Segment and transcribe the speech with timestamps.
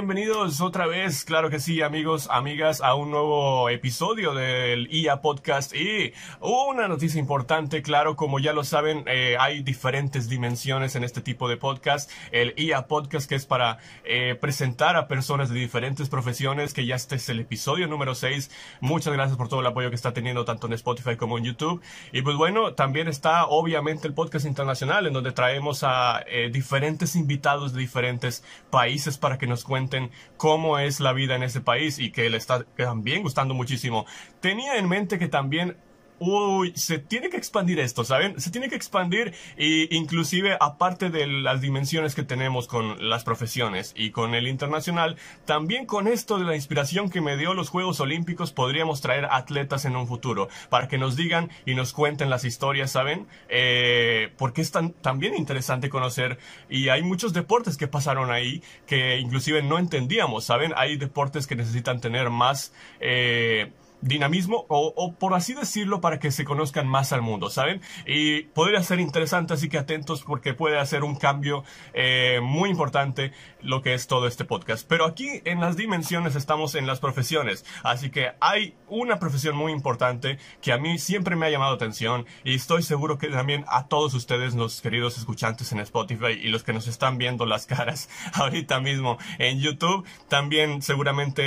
[0.00, 5.74] Bienvenidos otra vez, claro que sí, amigos, amigas, a un nuevo episodio del IA Podcast.
[5.74, 11.20] Y una noticia importante, claro, como ya lo saben, eh, hay diferentes dimensiones en este
[11.20, 12.10] tipo de podcast.
[12.32, 16.94] El IA Podcast, que es para eh, presentar a personas de diferentes profesiones, que ya
[16.94, 18.50] este es el episodio número 6.
[18.80, 21.82] Muchas gracias por todo el apoyo que está teniendo tanto en Spotify como en YouTube.
[22.10, 27.16] Y pues bueno, también está obviamente el podcast internacional, en donde traemos a eh, diferentes
[27.16, 29.89] invitados de diferentes países para que nos cuenten
[30.36, 34.06] cómo es la vida en ese país y que le está también gustando muchísimo.
[34.40, 35.76] Tenía en mente que también
[36.20, 38.38] uy, se tiene que expandir esto, ¿saben?
[38.40, 43.92] Se tiene que expandir e inclusive aparte de las dimensiones que tenemos con las profesiones
[43.96, 48.00] y con el internacional, también con esto de la inspiración que me dio los Juegos
[48.00, 52.44] Olímpicos podríamos traer atletas en un futuro para que nos digan y nos cuenten las
[52.44, 53.26] historias, ¿saben?
[53.48, 59.18] Eh, porque es tan, también interesante conocer y hay muchos deportes que pasaron ahí que
[59.18, 60.74] inclusive no entendíamos, ¿saben?
[60.76, 62.74] Hay deportes que necesitan tener más...
[63.00, 67.80] Eh, dinamismo o, por así decirlo para que se conozcan más al mundo, ¿saben?
[68.06, 73.32] Y podría ser interesante, así que atentos porque puede hacer un cambio eh, muy importante
[73.60, 74.86] lo que es todo este podcast.
[74.88, 79.72] Pero aquí en las dimensiones estamos en las profesiones, así que hay una profesión muy
[79.72, 83.86] importante que a mí siempre me ha llamado atención y estoy seguro que también a
[83.86, 88.08] todos ustedes, los queridos escuchantes en Spotify y los que nos están viendo las caras
[88.34, 91.42] ahorita mismo en YouTube, también seguramente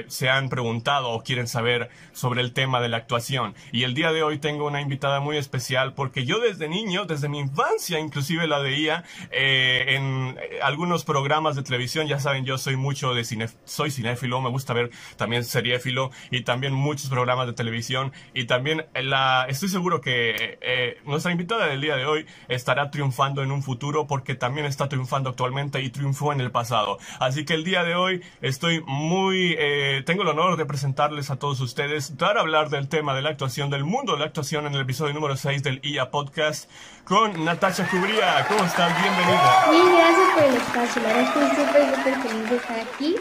[0.00, 1.67] eh, se han preguntado o quieren saber
[2.12, 3.54] sobre el tema de la actuación.
[3.72, 7.28] Y el día de hoy tengo una invitada muy especial porque yo desde niño, desde
[7.28, 12.06] mi infancia inclusive la veía eh, en eh, algunos programas de televisión.
[12.06, 16.42] Ya saben, yo soy mucho de cine, soy cinéfilo, me gusta ver también seriéfilo y
[16.42, 18.12] también muchos programas de televisión.
[18.34, 23.42] Y también la, estoy seguro que eh, nuestra invitada del día de hoy estará triunfando
[23.42, 26.98] en un futuro porque también está triunfando actualmente y triunfó en el pasado.
[27.20, 29.56] Así que el día de hoy estoy muy,
[30.04, 33.30] tengo el honor de presentarles a todos ustedes dar a hablar del tema de la
[33.30, 36.70] actuación, del mundo de la actuación en el episodio número 6 del IA Podcast
[37.04, 38.46] con Natasha Cubría.
[38.48, 38.92] ¿Cómo estás?
[39.02, 39.70] Bienvenida.
[39.70, 41.02] Bien, gracias por el espacio.
[41.02, 43.16] La verdad estoy súper, súper feliz de estar aquí.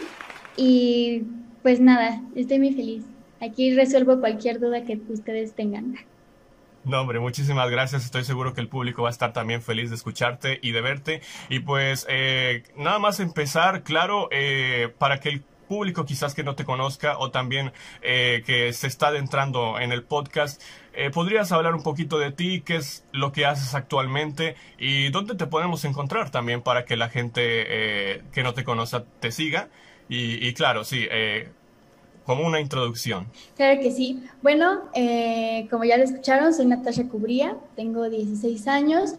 [0.56, 1.24] Y
[1.64, 3.04] pues nada, estoy muy feliz.
[3.42, 5.96] Aquí resuelvo cualquier duda que ustedes tengan.
[6.84, 8.06] No, hombre, muchísimas gracias.
[8.06, 11.22] Estoy seguro que el público va a estar también feliz de escucharte y de verte.
[11.50, 16.56] Y pues eh, nada más empezar, claro, eh, para que el público quizás que no
[16.56, 20.62] te conozca o también eh, que se está adentrando en el podcast,
[20.94, 22.62] eh, ¿podrías hablar un poquito de ti?
[22.62, 24.56] ¿Qué es lo que haces actualmente?
[24.80, 29.04] ¿Y dónde te podemos encontrar también para que la gente eh, que no te conoce
[29.20, 29.70] te siga?
[30.10, 31.06] Y, claro, sí,
[32.26, 33.28] como una introducción.
[33.58, 34.24] Claro que sí.
[34.42, 34.84] Bueno,
[35.70, 39.16] como ya lo escucharon, soy Natasha Cubría, tengo 16 años,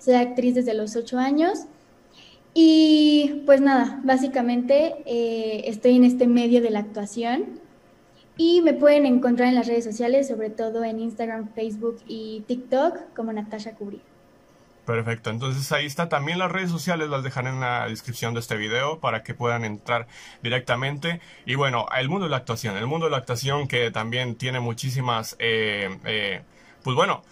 [0.00, 1.60] soy actriz desde los 8 años.
[2.54, 7.60] Y pues nada, básicamente eh, estoy en este medio de la actuación
[8.36, 13.14] y me pueden encontrar en las redes sociales, sobre todo en Instagram, Facebook y TikTok
[13.14, 14.00] como Natasha Cubrí.
[14.84, 18.56] Perfecto, entonces ahí está también las redes sociales, las dejaré en la descripción de este
[18.56, 20.08] video para que puedan entrar
[20.42, 21.20] directamente.
[21.46, 24.58] Y bueno, el mundo de la actuación, el mundo de la actuación que también tiene
[24.58, 26.42] muchísimas, eh, eh,
[26.82, 27.22] pues bueno,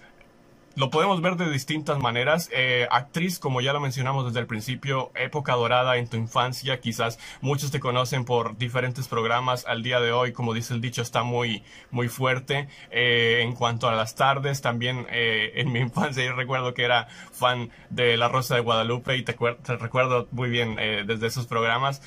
[0.81, 2.49] lo podemos ver de distintas maneras.
[2.55, 6.81] Eh, actriz, como ya lo mencionamos desde el principio, época dorada en tu infancia.
[6.81, 9.67] Quizás muchos te conocen por diferentes programas.
[9.67, 12.67] Al día de hoy, como dice el dicho, está muy, muy fuerte.
[12.91, 17.09] Eh, en cuanto a las tardes, también eh, en mi infancia yo recuerdo que era
[17.31, 22.01] fan de La Rosa de Guadalupe y te, te recuerdo muy bien desde esos programas.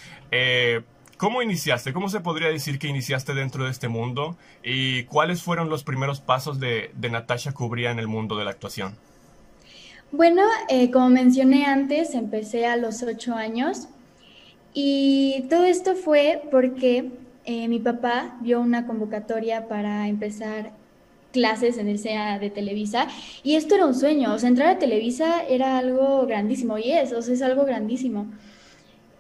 [1.24, 1.94] ¿Cómo iniciaste?
[1.94, 4.36] ¿Cómo se podría decir que iniciaste dentro de este mundo?
[4.62, 8.98] ¿Y cuáles fueron los primeros pasos de, Natasha Cubría en el mundo de la actuación?
[10.12, 13.88] Bueno, eh, como mencioné antes, empecé a los ocho años
[14.74, 17.10] y todo esto fue porque
[17.46, 20.74] eh, mi papá vio una convocatoria para empezar
[21.32, 23.08] clases en el SEA de Televisa
[23.44, 27.14] y esto era un sueño, o sea, entrar a Televisa era algo grandísimo y es,
[27.14, 28.28] o sea, es algo grandísimo.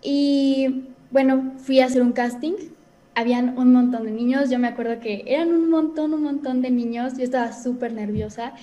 [0.05, 2.53] Y bueno, fui a hacer un casting,
[3.13, 6.71] habían un montón de niños, yo me acuerdo que eran un montón, un montón de
[6.71, 8.53] niños, yo estaba súper nerviosa,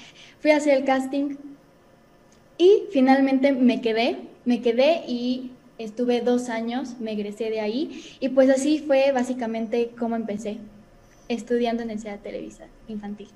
[0.40, 1.36] fui a hacer el casting
[2.58, 8.30] y finalmente me quedé, me quedé y estuve dos años, me egresé de ahí y
[8.30, 10.58] pues así fue básicamente como empecé,
[11.28, 13.28] estudiando en el CEA Televisa infantil.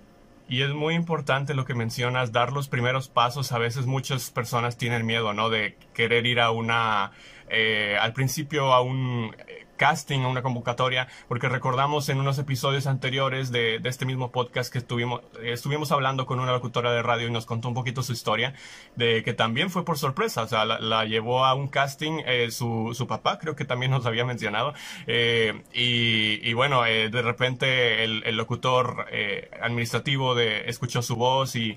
[0.49, 3.53] Y es muy importante lo que mencionas, dar los primeros pasos.
[3.53, 5.49] A veces muchas personas tienen miedo, ¿no?
[5.49, 7.13] De querer ir a una,
[7.55, 9.35] eh, al principio a un,
[9.77, 15.23] casting, una convocatoria, porque recordamos en unos episodios anteriores de, este mismo podcast que estuvimos,
[15.43, 18.55] estuvimos hablando con una locutora de radio y nos contó un poquito su historia,
[18.97, 22.93] de que también fue por sorpresa, o sea, la, llevó a un casting eh, su,
[22.95, 24.75] su, papá, creo que también nos había mencionado,
[25.07, 29.07] eh, y, bueno, eh, de repente el, el locutor
[29.61, 31.77] administrativo de, escuchó su voz y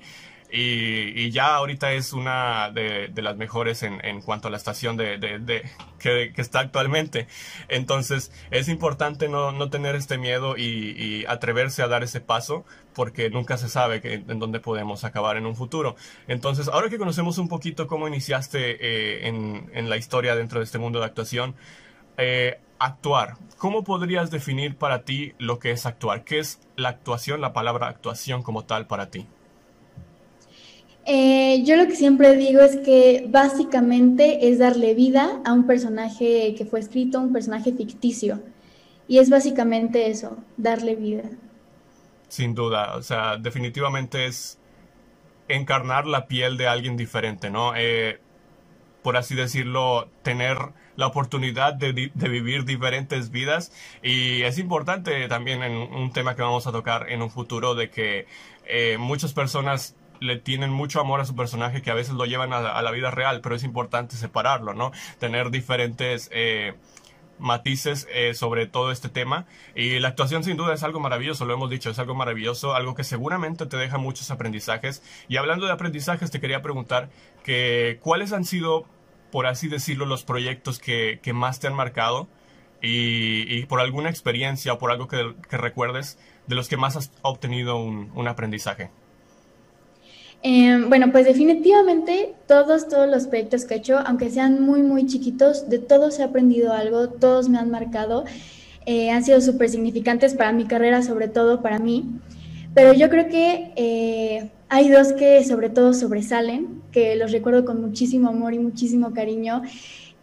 [0.51, 5.63] y, ya ahorita es una de, las mejores en, cuanto a la estación de,
[5.99, 7.27] que, está actualmente.
[7.67, 13.29] Entonces es importante no, no tener este miedo y, atreverse a dar ese paso porque
[13.29, 15.95] nunca se sabe en dónde podemos acabar en un futuro.
[16.27, 20.65] Entonces ahora que conocemos un poquito cómo iniciaste eh, en, en, la historia dentro de
[20.65, 21.55] este mundo de actuación,
[22.17, 23.35] eh, actuar.
[23.57, 26.23] ¿Cómo podrías definir para ti lo que es actuar?
[26.23, 29.27] ¿Qué es la actuación, la palabra actuación como tal para ti?
[31.09, 36.53] Eh, yo lo que siempre digo es que básicamente es darle vida a un personaje
[36.57, 38.41] que fue escrito, un personaje ficticio.
[39.07, 41.23] Y es básicamente eso, darle vida.
[42.27, 44.59] Sin duda, o sea, definitivamente es
[45.47, 47.71] encarnar la piel de alguien diferente, ¿no?
[47.77, 48.19] Eh,
[49.01, 50.57] por así decirlo, tener
[50.97, 53.71] la oportunidad de, vivir diferentes vidas
[54.03, 57.89] y es importante también en un tema que vamos a tocar en un futuro de
[57.89, 58.25] que
[58.65, 62.53] eh, muchas personas le tienen mucho amor a su personaje que a veces lo llevan
[62.53, 64.91] a, la vida real, pero es importante separarlo, ¿no?
[65.19, 66.75] Tener diferentes eh,
[67.39, 69.45] matices eh, sobre todo este tema.
[69.75, 72.95] Y la actuación sin duda es algo maravilloso, lo hemos dicho, es algo maravilloso, algo
[72.95, 75.03] que seguramente te deja muchos aprendizajes.
[75.27, 77.09] Y hablando de aprendizajes, te quería preguntar
[77.43, 78.85] que cuáles han sido,
[79.31, 82.27] por así decirlo, los proyectos que, más te han marcado
[82.81, 86.17] y, por alguna experiencia o por algo que, recuerdes
[86.47, 88.89] de los que más has obtenido un aprendizaje.
[90.43, 95.05] Em, bueno, pues definitivamente todos, todos los proyectos que he hecho, aunque sean muy, muy
[95.07, 98.23] chiquitos, de todos he aprendido algo, todos me han marcado,
[98.85, 102.05] eh, han sido súper significantes para mi carrera, sobre todo para mí.
[102.73, 107.81] Pero yo creo que eh, hay dos que sobre todo sobresalen, que los recuerdo con
[107.81, 109.63] muchísimo amor y muchísimo cariño.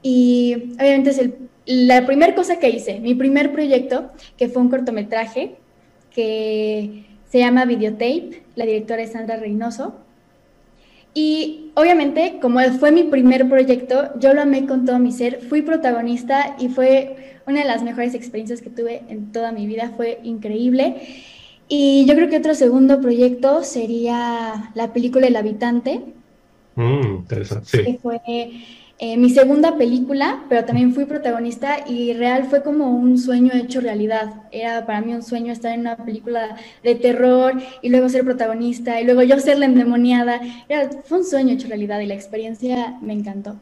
[0.03, 1.35] Y obviamente es el,
[1.67, 5.57] la primera cosa que hice, mi primer proyecto, que fue un cortometraje
[6.11, 10.04] que se llama Videotape, la directora es Sandra Reynoso.
[11.15, 15.63] Y obviamente, como fue mi primer proyecto, yo lo amé con todo mi ser, fui
[15.63, 20.19] protagonista y fue una de las mejores experiencias que tuve en toda mi vida, fue
[20.25, 20.97] increíble.
[21.69, 26.15] Y yo creo que otro segundo proyecto sería la película El Habitante.
[26.77, 27.99] Mm, interesante.
[28.03, 28.21] Fue
[28.99, 33.81] eh, mi segunda película, pero también fui protagonista y real fue como un sueño hecho
[33.81, 34.43] realidad.
[34.53, 39.01] Era para mí un sueño estar en una película de terror y luego ser protagonista
[39.01, 40.41] y luego yo ser la endemoniada.
[40.69, 43.57] Era, fue un sueño hecho realidad y la experiencia me encantó.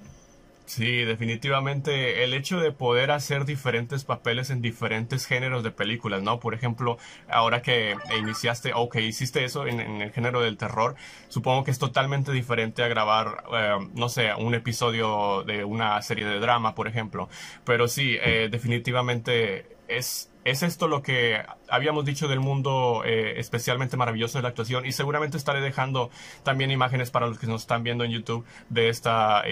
[0.65, 6.41] Sí, definitivamente el hecho de poder hacer diferentes papeles en diferentes géneros de películas, ¿no?
[6.41, 6.99] Por ejemplo,
[7.29, 10.95] ahora que iniciaste o que hiciste eso en, el género del terror,
[11.29, 16.25] supongo que es totalmente diferente a grabar, eh, no sé, un episodio de una serie
[16.25, 17.29] de drama, por ejemplo.
[17.65, 23.97] Pero sí, eh, definitivamente es es esto lo que habíamos dicho del mundo eh, especialmente
[23.97, 26.11] maravilloso de la actuación y seguramente estaré dejando
[26.43, 29.45] también imágenes para los que nos están viendo en YouTube de esta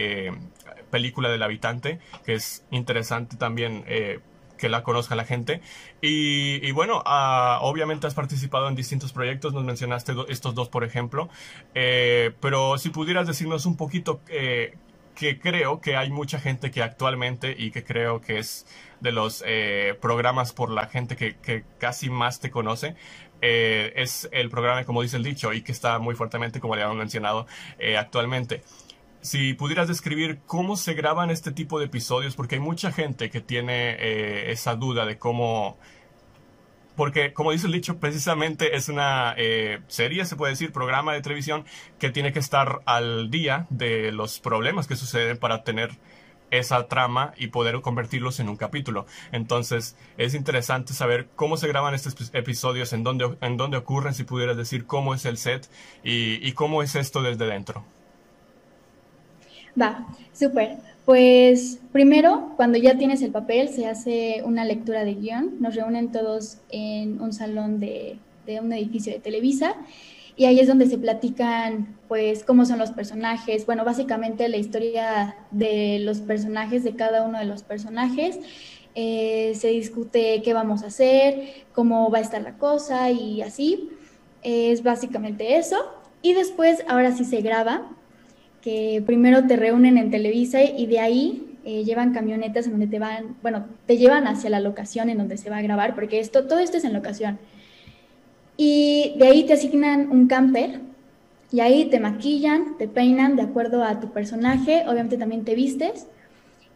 [0.91, 4.21] película del habitante, que es interesante también eh,
[4.59, 5.63] que la conozca la gente.
[6.03, 11.31] Y, bueno, ah, obviamente has participado en distintos proyectos, nos mencionaste estos dos, por ejemplo,
[11.75, 14.75] eh, pero si pudieras decirnos un poquito eh,
[15.15, 18.67] que creo que hay mucha gente que actualmente y que creo que es
[19.01, 19.43] de los
[20.01, 22.97] programas por la gente que, que, casi más te conoce,
[23.41, 26.99] es el programa, como dice el dicho, y que está muy fuertemente, como le habíamos
[26.99, 27.47] mencionado,
[27.97, 28.63] actualmente
[29.21, 33.41] si pudieras describir cómo se graban este tipo de episodios, porque hay mucha gente que
[33.41, 35.79] tiene eh, esa duda de cómo...
[36.97, 41.23] Porque, como dice el dicho, precisamente es una eh, serie, se puede decir, programa de
[41.23, 41.65] televisión
[41.99, 45.93] que tiene que estar al día de los problemas que suceden para tener
[46.51, 49.07] esa trama y poder convertirlos en un capítulo.
[49.33, 54.25] Entonces, es interesante saber cómo se graban estos episodios, en dónde, en dónde ocurren, si
[54.25, 55.71] pudieras decir cómo es el set
[56.03, 57.85] y, y cómo es esto desde dentro.
[59.81, 60.79] Va, súper.
[61.05, 65.57] Pues primero, cuando ya tienes el papel, se hace una lectura de guion.
[65.61, 68.19] Nos reúnen todos en un salón de,
[68.61, 69.77] un edificio de Televisa
[70.37, 73.67] y ahí es donde se platican, pues, cómo son los personajes.
[73.67, 78.39] Bueno, básicamente la historia de los personajes, de cada uno de los personajes.
[78.95, 83.91] Eh, se discute qué vamos a hacer, cómo va a estar la cosa y así.
[84.43, 85.77] es básicamente eso.
[86.23, 87.97] Y después, ahora sí se graba
[88.63, 92.99] que primero te reúnen en Televisa y de ahí eh, llevan camionetas en donde te
[92.99, 96.47] van, bueno, te llevan hacia la locación en donde se va a grabar, porque esto,
[96.47, 97.39] todo esto es en locación.
[98.57, 100.81] Y de ahí te asignan un camper
[101.53, 106.07] y ahí te maquillan, te peinan de acuerdo a tu personaje, obviamente también te vistes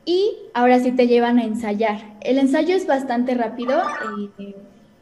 [0.04, 2.16] y ahora sí te llevan a ensayar.
[2.20, 3.82] El ensayo es bastante rápido,
[4.38, 4.54] eh,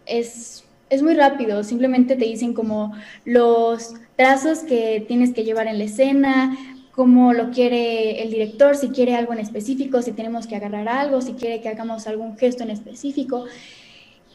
[0.07, 2.93] es, es muy rápido, simplemente te dicen como
[3.25, 6.57] los trazos que tienes que llevar en la escena,
[6.93, 11.21] cómo lo quiere el director, si quiere algo en específico, si tenemos que agarrar algo,
[11.21, 13.47] si quiere que hagamos algún gesto en específico.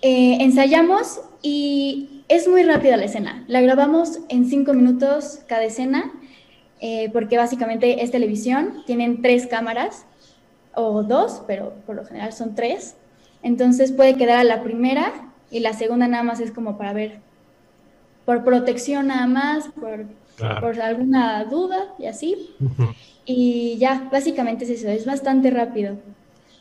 [0.02, 3.46] Eh, ensayamos y es muy rápida la escena.
[3.48, 6.12] La grabamos en cinco minutos cada escena,
[6.80, 10.06] eh, porque básicamente es televisión, tienen tres cámaras
[10.76, 12.96] o dos, pero por lo general son tres.
[13.44, 17.20] Entonces puede quedar la primera y la segunda nada más es como para ver,
[18.26, 20.06] por protección nada más, por,
[20.38, 22.56] por alguna duda y así.
[23.26, 25.98] Y ya, básicamente es eso, es bastante rápido.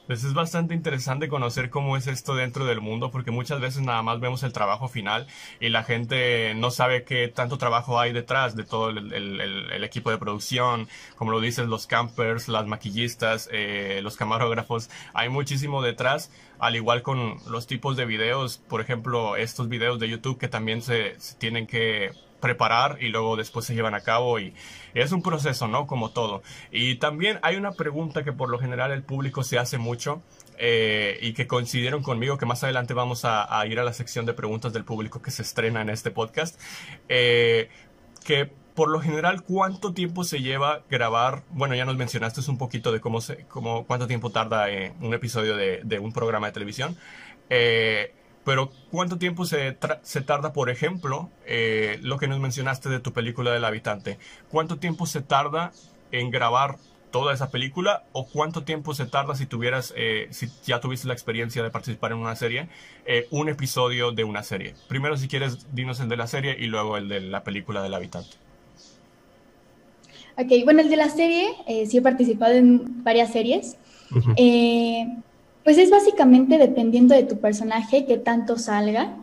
[0.07, 4.03] Pues es bastante interesante conocer cómo es esto dentro del mundo, porque muchas veces nada
[4.03, 5.27] más vemos el trabajo final
[5.59, 10.19] y la gente no sabe qué tanto trabajo hay detrás de todo el, equipo de
[10.19, 16.31] producción, como lo dicen los campers, las maquillistas, eh, los camarógrafos, hay muchísimo detrás,
[16.61, 20.83] al igual con los tipos de videos, por ejemplo, estos videos de YouTube que también
[20.83, 24.55] se tienen que preparar y luego después se llevan a cabo y
[24.95, 25.87] es un proceso, ¿no?
[25.87, 26.43] Como todo.
[26.71, 30.23] Y también hay una pregunta que por lo general el público se hace mucho
[30.59, 34.33] eh, y que coincidieron conmigo, que más adelante vamos a, ir a la sección de
[34.33, 36.61] preguntas del público que se estrena en este podcast,
[37.09, 37.69] eh,
[38.25, 41.43] que por lo general, ¿cuánto tiempo se lleva grabar?
[41.49, 45.15] Bueno, ya nos mencionaste un poquito de cómo se, cómo, cuánto tiempo tarda eh, un
[45.15, 46.95] episodio de, un programa de televisión.
[47.49, 48.13] Eh,
[48.47, 53.13] pero ¿cuánto tiempo se, se tarda, por ejemplo, eh, lo que nos mencionaste de tu
[53.13, 54.19] película del habitante?
[54.53, 55.73] ¿Cuánto tiempo se tarda
[56.13, 56.77] en grabar
[57.11, 61.13] toda esa película o cuánto tiempo se tarda si tuvieras, eh, si ya tuviste la
[61.13, 62.69] experiencia de participar en una serie,
[63.05, 64.75] eh, un episodio de una serie?
[64.87, 67.95] Primero, si quieres, dinos el de la serie y luego el de la película del
[67.95, 68.37] habitante.
[70.39, 71.49] Ok, bueno, el de la serie,
[71.89, 73.77] sí he participado en varias series.
[75.67, 79.17] Pues es básicamente dependiendo de tu personaje que tanto salga,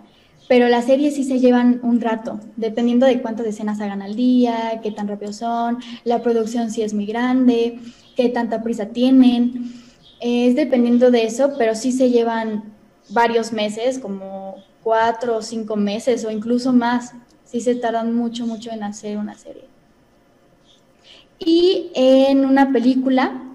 [0.49, 4.81] pero las series sí se llevan un rato, dependiendo de cuántas escenas hagan al día,
[4.83, 7.79] qué tan rápido son, la producción si es muy grande,
[8.17, 9.71] qué tanta prisa tienen.
[10.19, 12.73] Es dependiendo de eso, pero sí se llevan
[13.07, 17.13] varios meses, como cuatro o cinco meses o incluso más.
[17.45, 19.63] Sí se tardan mucho, mucho en hacer una serie.
[21.39, 23.52] Y en una película,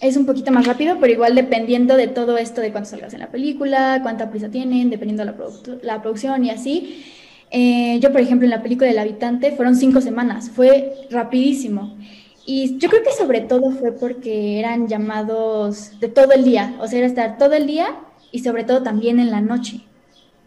[0.00, 3.20] es un poquito más rápido, pero igual dependiendo de todo esto, de cuánto salgas en
[3.20, 5.36] la película, cuánta prisa tienen, dependiendo de la,
[5.82, 7.04] la producción y así.
[7.50, 11.96] Eh, yo, por ejemplo, en la película del habitante fueron cinco semanas, fue rapidísimo.
[12.46, 16.88] Y yo creo que sobre todo fue porque eran llamados de todo el día, o
[16.88, 18.00] sea, era estar todo el día
[18.32, 19.82] y sobre todo también en la noche.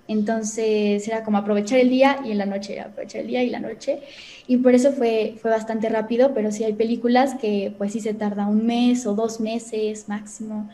[0.08, 3.60] Entonces era como aprovechar el día y en la noche, aprovechar el día y la
[3.60, 4.02] noche.
[4.48, 8.14] Y por eso fue, fue bastante rápido, pero sí hay películas que pues sí se
[8.14, 10.70] tarda un mes o dos meses máximo.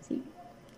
[0.00, 0.24] Sí.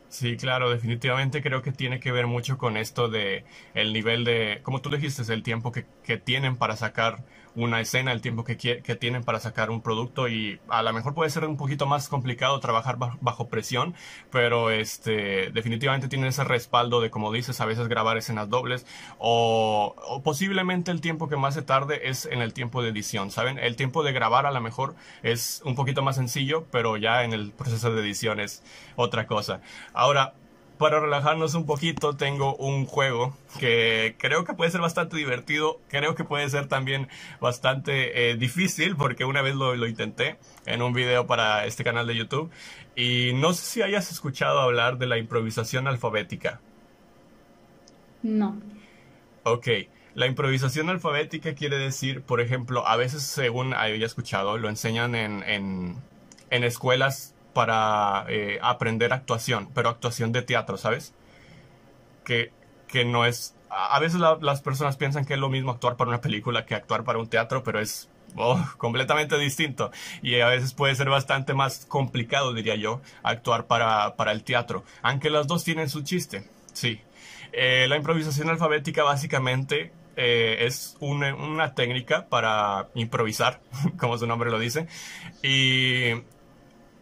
[0.09, 4.61] Sí, claro, definitivamente creo que tiene que ver mucho con esto de el nivel de,
[4.63, 8.57] como tú dijiste, el tiempo que, que tienen para sacar una escena, el tiempo que,
[8.99, 12.59] tienen para sacar un producto y a lo mejor puede ser un poquito más complicado
[12.61, 13.95] trabajar bajo presión,
[14.31, 18.87] pero este, definitivamente tienen ese respaldo de, como dices, a veces grabar escenas dobles
[19.19, 19.95] o,
[20.25, 23.59] posiblemente el tiempo que más se tarde es en el tiempo de edición, ¿saben?
[23.59, 27.33] El tiempo de grabar a lo mejor es un poquito más sencillo, pero ya en
[27.33, 28.63] el proceso de edición es
[28.97, 29.61] otra cosa.
[29.93, 30.35] Ahora,
[30.83, 36.17] para relajarnos un poquito, tengo un juego que creo que puede ser bastante divertido, creo
[36.17, 37.07] que puede ser también
[37.41, 42.09] bastante eh, difícil, porque una vez lo, lo, intenté en un video para este canal
[42.09, 42.51] de YouTube,
[42.97, 46.61] y no sé si hayas escuchado hablar de la improvisación alfabética.
[48.25, 48.61] No.
[49.45, 49.69] Ok.
[50.17, 55.45] La improvisación alfabética quiere decir, por ejemplo, a veces, según haya escuchado, lo enseñan en,
[55.45, 55.97] en,
[56.51, 61.15] en escuelas para eh, aprender actuación, pero actuación de teatro, ¿sabes?
[62.25, 62.53] Que,
[62.89, 63.55] que no es...
[63.69, 67.05] A veces las personas piensan que es lo mismo actuar para una película que actuar
[67.05, 69.91] para un teatro, pero es oh, completamente distinto.
[70.23, 74.85] Y a veces puede ser bastante más complicado, diría yo, actuar para, para el teatro.
[75.03, 77.01] Aunque las dos tienen su chiste, sí.
[77.53, 83.61] Eh, la improvisación alfabética básicamente eh, es una, una, técnica para improvisar,
[83.99, 84.87] como su nombre lo dice.
[85.43, 86.23] Y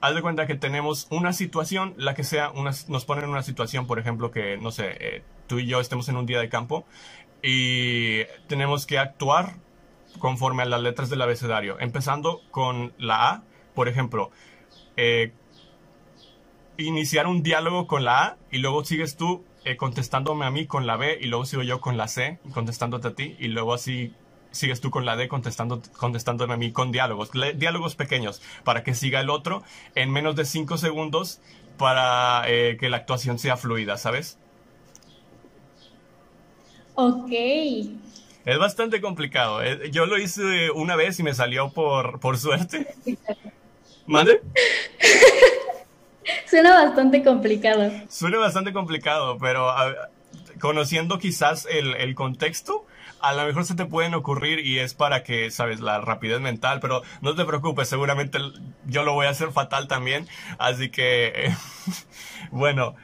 [0.01, 3.43] haz de cuenta que tenemos una situación, la que sea, una, nos ponen en una
[3.43, 6.49] situación, por ejemplo, que, no sé, eh, tú y yo estemos en un día de
[6.49, 6.85] campo
[7.43, 9.57] y tenemos que actuar
[10.19, 13.43] conforme a las letras del abecedario, empezando con la A,
[13.75, 14.31] por ejemplo,
[14.97, 15.33] eh,
[16.77, 20.87] iniciar un diálogo con la A y luego sigues tú eh, contestándome a mí con
[20.87, 24.15] la B y luego sigo yo con la C contestándote a ti y luego así
[24.51, 28.95] sigues tú con la D contestando, contestándome a mí con diálogos, diálogos pequeños para que
[28.95, 29.63] siga el otro
[29.95, 31.41] en menos de 5 segundos
[31.77, 34.39] para eh, que la actuación sea fluida, ¿sabes?
[36.95, 37.31] Ok.
[38.45, 39.63] Es bastante complicado.
[39.63, 42.95] Eh, yo lo hice una vez y me salió por, por suerte.
[44.07, 44.43] ¿Mande?
[46.51, 47.91] Suena bastante complicado.
[48.09, 49.73] Suena bastante complicado, pero
[50.61, 52.85] conociendo quizás el, el, contexto,
[53.23, 56.81] a lo mejor se te pueden ocurrir y es para que, sabes, la rapidez mental,
[56.81, 58.39] pero no te preocupes, seguramente
[58.87, 60.27] yo lo voy a hacer fatal también,
[60.59, 61.53] así que,
[62.51, 62.95] bueno,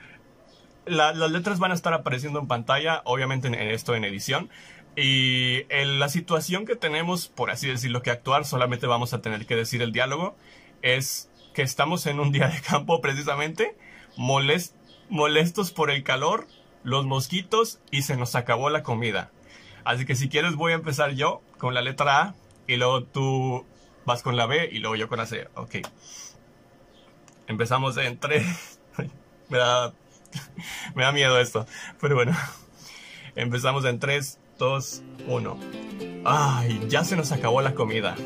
[0.86, 4.50] las letras van a estar apareciendo en pantalla, obviamente en, esto en edición.
[4.94, 9.46] Y en la situación que tenemos, por así decirlo, que actuar, solamente vamos a tener
[9.46, 10.36] que decir el diálogo,
[10.82, 13.76] es que estamos en un día de campo precisamente,
[14.16, 16.46] molestos por el calor,
[16.82, 19.32] los mosquitos y se nos acabó la comida.
[19.86, 22.34] Así que si quieres voy a empezar yo con la letra A
[22.66, 23.64] y luego tú
[24.04, 25.48] vas con la B y luego yo con la C.
[25.54, 25.76] Ok.
[27.46, 28.80] Empezamos en 3.
[29.48, 29.94] me, da,
[30.96, 31.66] me da miedo esto.
[32.00, 32.36] Pero bueno.
[33.36, 35.60] Empezamos en 3, 2, 1.
[36.24, 38.16] Ay, ya se nos acabó la comida.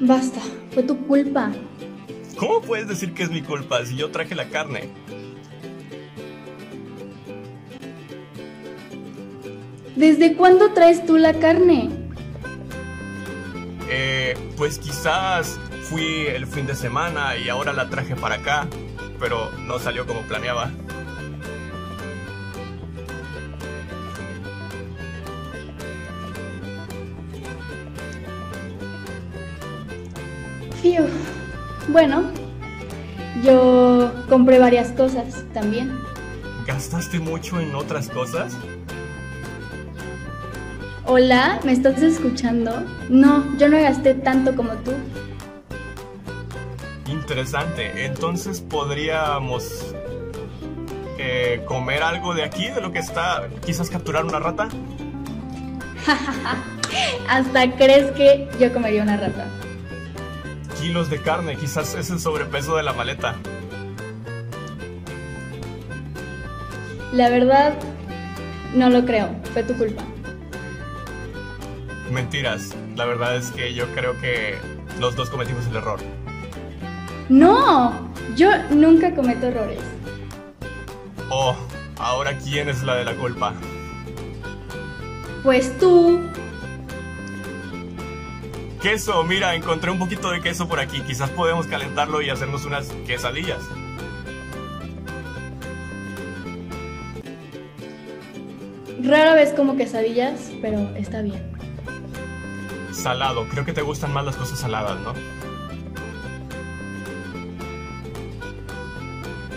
[0.00, 0.40] Basta,
[0.72, 1.52] fue tu culpa.
[2.36, 4.90] ¿Cómo puedes decir que es mi culpa si yo traje la carne?
[9.96, 11.88] ¿Desde cuándo traes tú la carne?
[13.88, 18.66] Eh, pues quizás fui el fin de semana y ahora la traje para acá,
[19.20, 20.70] pero no salió como planeaba.
[30.82, 31.04] Fiu.
[31.88, 32.24] Bueno,
[33.44, 35.96] yo compré varias cosas también.
[36.66, 38.56] ¿Gastaste mucho en otras cosas?
[41.06, 42.82] Hola, ¿me estás escuchando?
[43.10, 44.92] No, yo no gasté tanto como tú.
[47.06, 48.06] Interesante.
[48.06, 49.94] Entonces podríamos
[51.18, 53.48] eh, comer algo de aquí, de lo que está.
[53.66, 54.68] Quizás capturar una rata.
[57.28, 59.46] Hasta crees que yo comería una rata.
[60.80, 63.36] Kilos de carne, quizás es el sobrepeso de la maleta.
[67.12, 67.74] La verdad,
[68.74, 69.28] no lo creo.
[69.52, 70.02] Fue tu culpa.
[72.14, 72.72] Mentiras.
[72.94, 74.56] La verdad es que yo creo que
[75.00, 75.98] los dos cometimos el error.
[77.28, 79.80] No, yo nunca cometo errores.
[81.28, 81.56] Oh,
[81.98, 83.52] ahora quién es la de la culpa.
[85.42, 86.20] Pues tú.
[88.80, 91.00] Queso, mira, encontré un poquito de queso por aquí.
[91.00, 93.62] Quizás podemos calentarlo y hacernos unas quesadillas.
[99.02, 101.53] Rara vez como quesadillas, pero está bien
[103.04, 103.46] salado.
[103.50, 105.12] Creo que te gustan más las cosas saladas, ¿no?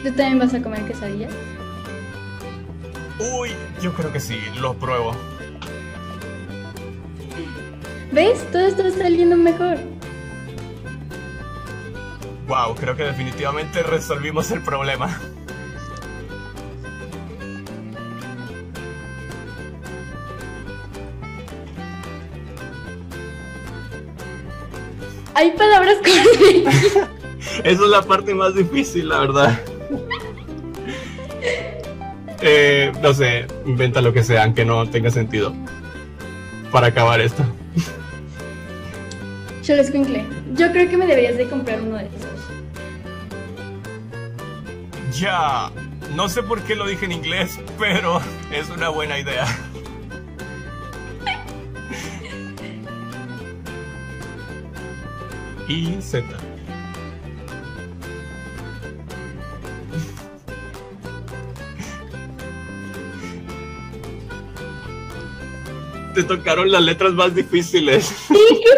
[0.03, 1.33] ¿Tú también vas a comer quesadillas?
[3.19, 5.13] Uy, yo creo que sí, lo pruebo.
[8.11, 8.45] ¿Ves?
[8.51, 9.77] Todo está saliendo mejor.
[12.49, 15.17] Wow, creo que definitivamente resolvimos el problema.
[25.37, 26.07] Hay palabras con
[27.63, 29.61] Esa es la parte más difícil, la verdad.
[32.41, 35.53] Eh, no sé, inventa lo que sea, aunque no tenga sentido.
[36.71, 37.43] Para acabar esto.
[39.63, 39.91] Yo les.
[40.55, 42.31] Yo creo que me deberías de comprar uno de esos.
[45.19, 45.69] Ya.
[46.15, 48.21] No sé por qué lo dije en inglés, pero
[48.51, 49.45] es una buena idea.
[55.67, 56.25] Y Z.
[66.13, 68.05] Te tocaron las letras más difíciles.
[68.27, 68.73] ¡Sí, qué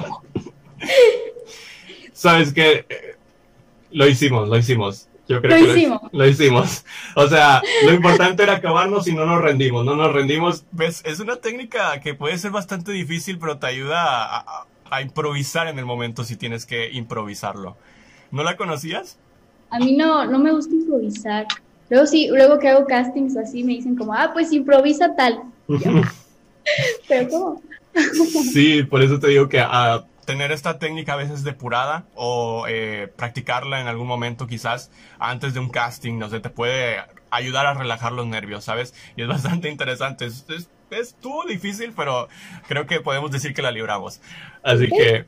[0.00, 0.22] rollo!
[2.12, 2.86] Sabes que
[3.90, 5.08] lo hicimos, lo hicimos.
[5.28, 6.00] Yo creo lo que hicimos.
[6.12, 6.84] Lo, hicimos.
[7.14, 9.84] O sea, lo importante era acabarnos y no nos rendimos.
[9.84, 10.64] No nos rendimos.
[10.72, 11.02] ¿Ves?
[11.04, 14.66] Es una técnica que puede ser bastante difícil, pero te ayuda a, a
[15.02, 17.76] improvisar en el momento si tienes que improvisarlo.
[18.30, 19.18] ¿No la conocías?
[19.70, 21.46] A mí no, no me gusta improvisar.
[21.90, 25.42] Luego sí, luego que hago castings así me dicen como, ah, pues improvisa tal.
[27.08, 27.62] Pero ¿cómo?
[28.52, 33.10] sí, por eso te digo que ah, tener esta técnica a veces depurada o eh,
[33.16, 36.98] practicarla en algún momento quizás antes de un casting, no sé, te puede
[37.30, 38.94] ayudar a relajar los nervios, ¿sabes?
[39.16, 40.26] Y es bastante interesante.
[40.26, 42.28] Es, es, estuvo difícil, pero
[42.66, 44.20] creo que podemos decir que la libramos.
[44.62, 45.26] Así que...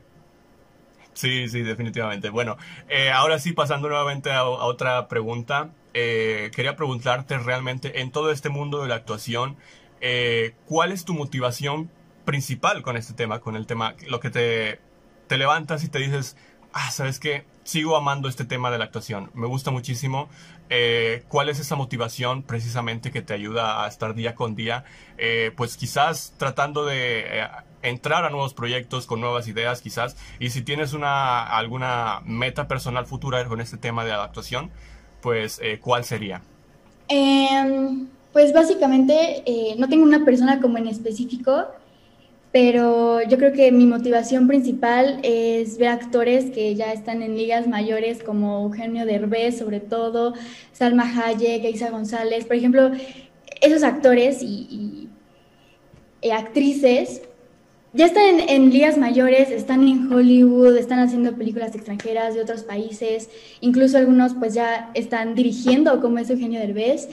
[1.13, 2.29] Sí, sí, definitivamente.
[2.29, 8.31] Bueno, eh, ahora sí, pasando nuevamente a, otra pregunta, eh, quería preguntarte realmente en todo
[8.31, 9.57] este mundo de la actuación,
[9.99, 11.91] eh, ¿cuál es tu motivación
[12.25, 14.79] principal con este tema, con el tema, lo que te,
[15.27, 16.37] te levantas y te dices,
[16.73, 20.29] ah, sabes que sigo amando este tema de la actuación, me gusta muchísimo.
[20.73, 24.85] Eh, ¿Cuál es esa motivación precisamente que te ayuda a estar día con día?
[25.17, 27.47] Eh, pues quizás tratando de eh,
[27.81, 30.15] entrar a nuevos proyectos con nuevas ideas, quizás.
[30.39, 34.71] Y si tienes una alguna meta personal futura con este tema de la actuación,
[35.21, 36.41] pues ¿cuál sería?
[37.09, 39.43] Em, pues básicamente
[39.77, 41.67] no tengo una persona como en específico
[42.51, 47.67] pero yo creo que mi motivación principal es ver actores que ya están en ligas
[47.67, 50.33] mayores como Eugenio Derbez, sobre todo,
[50.73, 52.91] Salma Hayek, Isa González, por ejemplo,
[53.61, 55.07] esos actores y,
[56.31, 57.23] actrices
[57.93, 63.29] ya están en, ligas mayores, están en Hollywood, están haciendo películas extranjeras de otros países,
[63.59, 67.09] incluso algunos pues ya están dirigiendo como es Eugenio Derbez.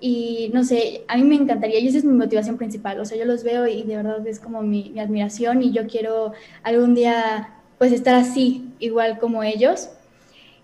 [0.00, 3.16] Y no sé, a mí me encantaría, y esa es mi motivación principal, o sea,
[3.16, 6.32] yo los veo y de verdad es como mi, admiración y yo quiero
[6.62, 9.90] algún día pues estar así, igual como ellos.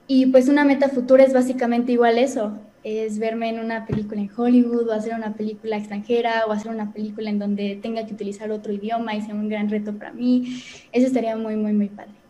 [0.06, 4.30] Y pues una meta futura es básicamente igual eso, es verme en una película en
[4.36, 8.50] Hollywood o hacer una película extranjera o hacer una película en donde tenga que utilizar
[8.50, 10.62] otro idioma y sea un gran reto para mí.
[10.92, 12.21] Eso estaría muy, muy, muy padre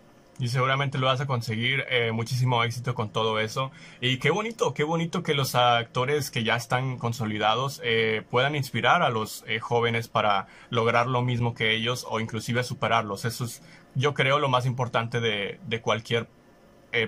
[0.43, 3.71] y seguramente lo vas a conseguir eh, muchísimo éxito con todo eso.
[4.01, 9.03] Y qué bonito, qué bonito que los actores que ya están consolidados eh, puedan inspirar
[9.03, 13.25] a los eh, jóvenes para lograr lo mismo que ellos o inclusive superarlos.
[13.25, 13.63] Eso es,
[13.95, 16.27] yo creo, lo más importante de, de cualquier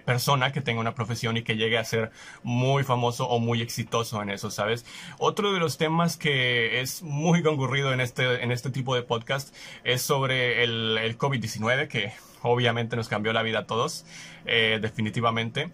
[0.06, 2.10] persona que tenga una profesión y que llegue a ser
[2.42, 4.86] muy famoso o muy exitoso en eso, ¿sabes?
[5.18, 9.54] Otro de los temas que es muy concurrido en este, en este tipo de podcast
[9.82, 14.04] es sobre el, el COVID-19, que obviamente nos cambió la vida a todos,
[14.46, 15.70] eh, definitivamente.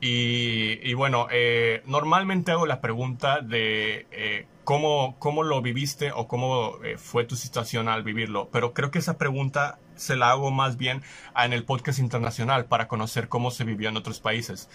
[0.00, 6.74] Y, bueno, eh, normalmente hago la pregunta de eh, cómo, cómo lo viviste o cómo
[6.98, 11.02] fue tu situación al vivirlo, pero creo que esa pregunta se la hago más bien
[11.42, 14.68] en el podcast internacional para conocer cómo se vivió en otros países.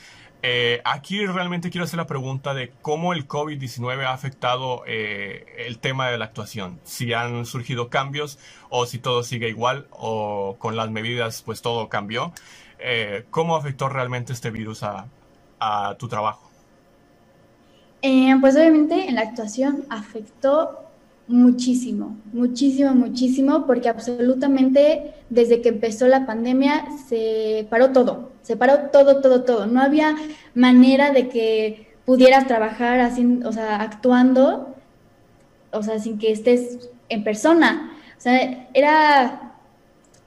[0.86, 6.18] Aquí realmente quiero hacer la pregunta de cómo el COVID-19 ha afectado el tema de
[6.18, 6.80] la actuación.
[6.84, 11.90] Si han surgido cambios o si todo sigue igual o con las medidas pues todo
[11.90, 12.32] cambió.
[12.80, 15.08] Eh, ¿Cómo afectó realmente este virus a,
[15.98, 16.50] tu trabajo?
[18.02, 20.86] Eh, pues obviamente en la actuación afectó
[21.28, 28.90] muchísimo, muchísimo, muchísimo, porque absolutamente desde que empezó la pandemia se paró todo, se paró
[28.92, 29.68] todo, todo, todo.
[29.68, 30.16] No había
[30.56, 34.76] manera de que pudieras trabajar así, o sea, actuando,
[35.72, 37.96] o sea, sin que estés en persona.
[38.18, 39.54] O sea, era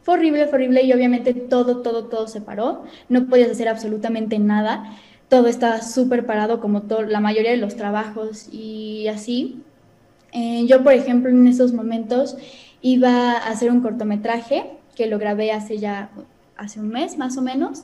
[0.04, 2.85] fue horrible, horrible y obviamente todo, todo, todo se paró.
[3.08, 4.96] No podías hacer absolutamente nada.
[5.28, 9.64] Todo estaba súper parado como todo, la mayoría de los trabajos y así.
[10.30, 12.37] Eh, yo, por ejemplo, en esos momentos
[12.82, 16.12] iba a hacer un cortometraje que lo grabé hace ya,
[16.56, 17.82] hace un mes más o menos.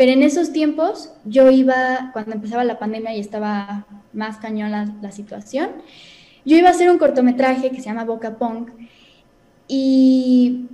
[0.00, 4.94] Pero en esos tiempos yo iba, cuando empezaba la pandemia y estaba más cañón la,
[5.02, 5.72] la situación,
[6.46, 8.70] yo iba a hacer un cortometraje que se llama Boca Punk
[9.68, 10.64] y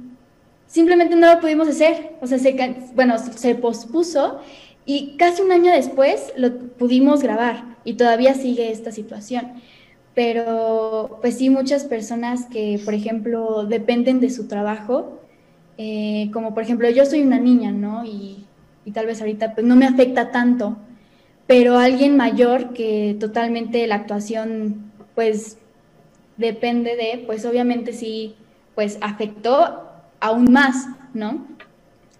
[0.68, 2.12] simplemente no lo pudimos hacer.
[2.20, 2.54] O sea, se,
[2.94, 4.38] bueno, se pospuso
[4.84, 9.54] y casi un año después lo pudimos grabar y todavía sigue esta situación.
[10.14, 15.18] Pero pues sí, muchas personas que, por ejemplo, dependen de su trabajo,
[15.78, 18.04] eh, como por ejemplo yo soy una niña, ¿no?
[18.04, 18.45] Y,
[18.86, 20.78] y tal vez ahorita pues no me afecta tanto,
[21.46, 25.58] pero alguien mayor que totalmente la actuación pues
[26.36, 28.36] depende de, pues obviamente sí,
[28.74, 29.82] pues afectó
[30.20, 31.46] aún más, ¿no?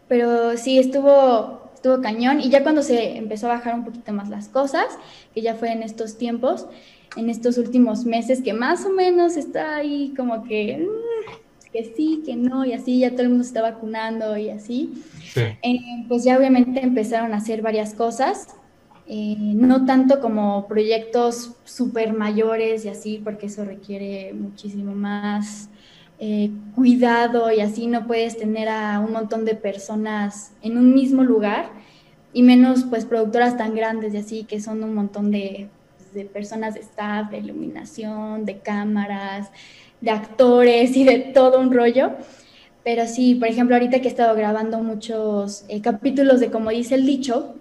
[0.09, 4.29] Pero sí, estuvo, estuvo cañón y ya cuando se empezó a bajar un poquito más
[4.29, 4.87] las cosas,
[5.35, 6.67] que ya fue en estos tiempos,
[7.17, 11.46] en estos últimos meses, que más o menos está ahí como que, mm,
[11.77, 15.03] que sí, que no, y así, ya todo el mundo se está vacunando y así,
[15.35, 18.49] eh, pues ya obviamente empezaron a hacer varias cosas.
[19.09, 25.69] Eh, no tanto como proyectos súper mayores y así, porque eso requiere muchísimo más
[26.19, 31.23] eh, cuidado y así no puedes tener a un montón de personas en un mismo
[31.23, 31.71] lugar
[32.33, 35.69] y menos pues productoras tan grandes y así que son un montón de,
[36.15, 39.51] de personas de staff, de iluminación, de cámaras,
[40.01, 42.13] de actores y de todo un rollo.
[42.85, 46.95] Pero sí, por ejemplo, ahorita que he estado grabando muchos eh, capítulos de como dice
[46.95, 47.57] el dicho,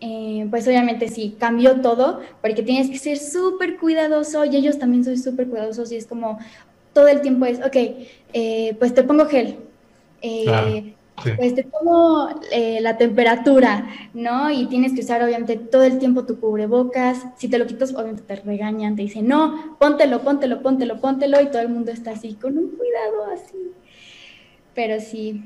[0.00, 5.04] eh, pues obviamente sí, cambió todo, porque tienes que ser súper cuidadoso y ellos también
[5.04, 6.38] son súper cuidadosos y es como
[6.94, 7.76] todo el tiempo es, ok,
[8.32, 9.56] eh, pues te pongo gel,
[11.36, 12.28] pues te pongo
[12.80, 14.50] la temperatura, ¿no?
[14.50, 18.22] Y tienes que usar obviamente todo el tiempo tu cubrebocas, si te lo quitas obviamente
[18.22, 22.34] te regañan, te dicen, no, póntelo, póntelo, póntelo, póntelo y todo el mundo está así,
[22.34, 23.72] con un cuidado así.
[24.74, 25.44] Pero sí,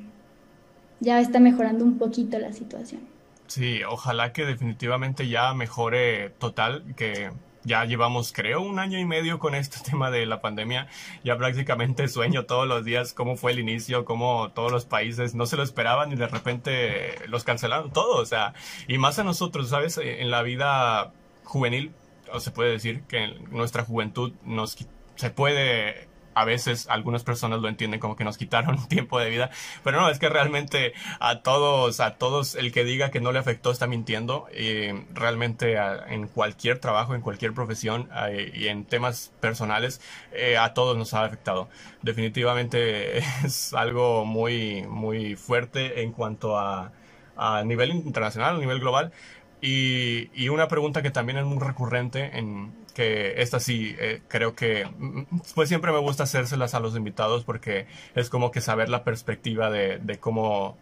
[1.00, 3.00] ya está mejorando un poquito la situación.
[3.46, 7.30] Sí, ojalá que definitivamente ya mejore total, que
[7.64, 10.88] ya llevamos creo un año y medio con este tema de la pandemia,
[11.24, 15.46] ya prácticamente sueño todos los días cómo fue el inicio, cómo todos los países no
[15.46, 18.54] se lo esperaban y de repente los cancelaron todo, o sea,
[18.88, 19.98] y más a nosotros, ¿sabes?
[19.98, 21.12] En la vida
[21.44, 21.92] juvenil,
[22.32, 24.76] o se puede decir que nuestra juventud nos
[25.16, 29.50] se puede a veces algunas personas lo entienden como que nos quitaron tiempo de vida,
[29.84, 33.38] pero no, es que realmente a todos, a todos, el que diga que no le
[33.38, 35.76] afectó está mintiendo y realmente
[36.08, 38.08] en cualquier trabajo, en cualquier profesión
[38.54, 40.00] y en temas personales,
[40.32, 41.68] eh, a todos nos ha afectado.
[42.02, 46.92] Definitivamente es algo muy, muy fuerte en cuanto a,
[47.36, 49.12] a nivel internacional, a nivel global.
[49.60, 54.54] Y, y una pregunta que también es muy recurrente en, que esta sí eh, creo
[54.54, 55.22] que mm,
[55.54, 59.70] pues siempre me gusta hacérselas a los invitados porque es como que saber la perspectiva
[59.70, 60.76] de, cómo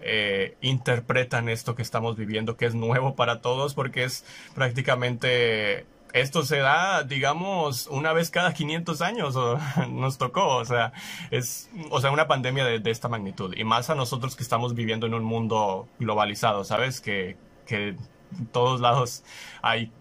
[0.00, 4.24] eh, interpretan esto que estamos viviendo que es nuevo para todos porque es
[4.54, 9.58] prácticamente esto se da, digamos, una vez cada 500 años, o,
[9.90, 10.92] nos tocó, o sea,
[11.30, 14.74] es, o sea, una pandemia de, de, esta magnitud, y más a nosotros que estamos
[14.74, 17.02] viviendo en un mundo globalizado, ¿sabes?
[17.02, 17.88] Que, que
[18.38, 19.24] en todos lados
[19.60, 19.92] hay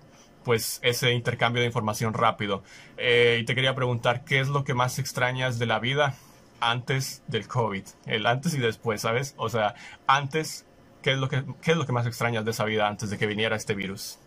[0.46, 2.64] pues ese intercambio de información rápido.
[2.98, 6.16] Eh, y te quería preguntar, ¿qué es lo que más extrañas de la vida
[6.62, 7.84] antes del COVID?
[8.06, 9.34] El antes y después, ¿sabes?
[9.38, 9.76] O sea,
[10.08, 10.66] antes,
[11.02, 13.18] ¿qué es lo que, qué es lo que más extrañas de esa vida antes de
[13.18, 14.20] que viniera este virus?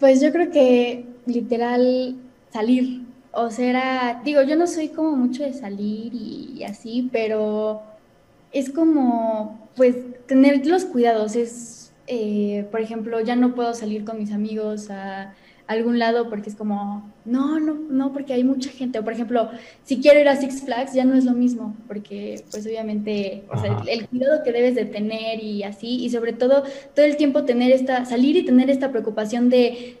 [0.00, 2.16] Pues yo creo que literal
[2.52, 3.02] salir.
[3.32, 7.82] O sea, digo, yo no soy como mucho de salir y así, pero
[8.52, 14.18] es como, pues, tener los cuidados, es eh, por ejemplo, ya no puedo salir con
[14.18, 15.32] mis amigos a
[15.68, 18.98] algún lado porque es como, no, no, no, porque hay mucha gente.
[18.98, 19.48] O por ejemplo,
[19.84, 23.56] si quiero ir a Six Flags ya no es lo mismo, porque pues obviamente o
[23.60, 26.64] sea, el, cuidado que debes de tener y así, y sobre todo
[26.96, 29.98] todo el tiempo tener esta, salir y tener esta preocupación de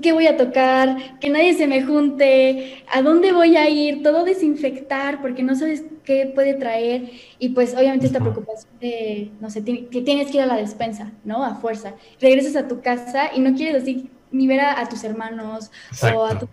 [0.00, 4.24] qué voy a tocar, que nadie se me junte, a dónde voy a ir, todo
[4.24, 9.64] desinfectar porque no sabes qué puede traer y pues obviamente esta preocupación de, no sé,
[9.64, 11.44] que tienes que ir a la despensa, ¿no?
[11.44, 11.94] A fuerza.
[12.20, 15.70] Regresas a tu casa y no quieres así ni ver a, tus hermanos
[16.14, 16.48] o a tus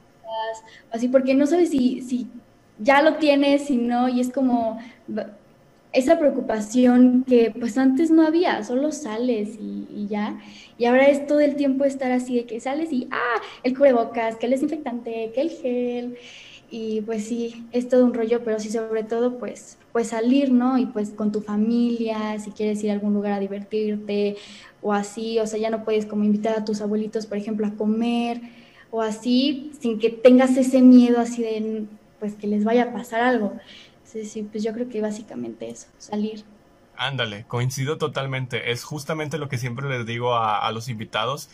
[0.91, 2.27] así porque no sabes si, si
[2.79, 4.79] ya lo tienes, si no, y es como
[5.93, 10.39] esa preocupación que pues antes no había, solo sales y, y ya.
[10.77, 14.37] Y ahora es todo el tiempo estar así de que sales y, ah, el cubrebocas,
[14.37, 16.17] que el desinfectante, que el gel.
[16.73, 20.77] Y pues sí, es todo un rollo, pero sí sobre todo pues, pues salir, ¿no?
[20.77, 24.37] Y pues con tu familia, si quieres ir a algún lugar a divertirte
[24.81, 27.71] o así, o sea, ya no puedes como invitar a tus abuelitos, por ejemplo, a
[27.71, 28.41] comer
[28.89, 31.83] o así, sin que tengas ese miedo así de,
[32.19, 33.53] pues que les vaya a pasar algo.
[34.05, 36.45] Sí, sí, pues yo creo que básicamente eso, salir.
[36.95, 38.71] Ándale, coincido totalmente.
[38.71, 41.49] Es justamente lo que siempre les digo a, a los invitados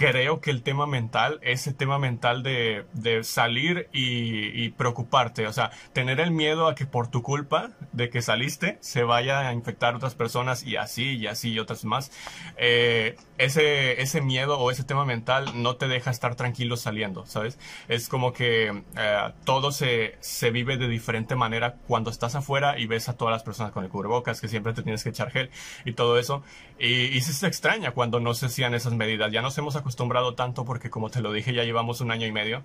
[0.00, 5.52] creo que el tema mental, ese tema mental de, de salir y, y, preocuparte, o
[5.52, 9.52] sea, tener el miedo a que por tu culpa de que saliste se vaya a
[9.52, 12.12] infectar otras personas y así y así y otras más,
[12.56, 17.58] eh, ese, ese miedo o ese tema mental no te deja estar tranquilo saliendo, ¿sabes?
[17.88, 22.86] Es como que eh, todo se, se vive de diferente manera cuando estás afuera y
[22.86, 25.50] ves a todas las personas con el cubrebocas, que siempre te tienes que echar gel
[25.84, 26.42] y todo eso,
[26.78, 29.89] y, y se extraña cuando no se hacían esas medidas, ya nos hemos acostumbrado
[30.34, 32.62] tanto porque como te lo dije ya llevamos un año y medio,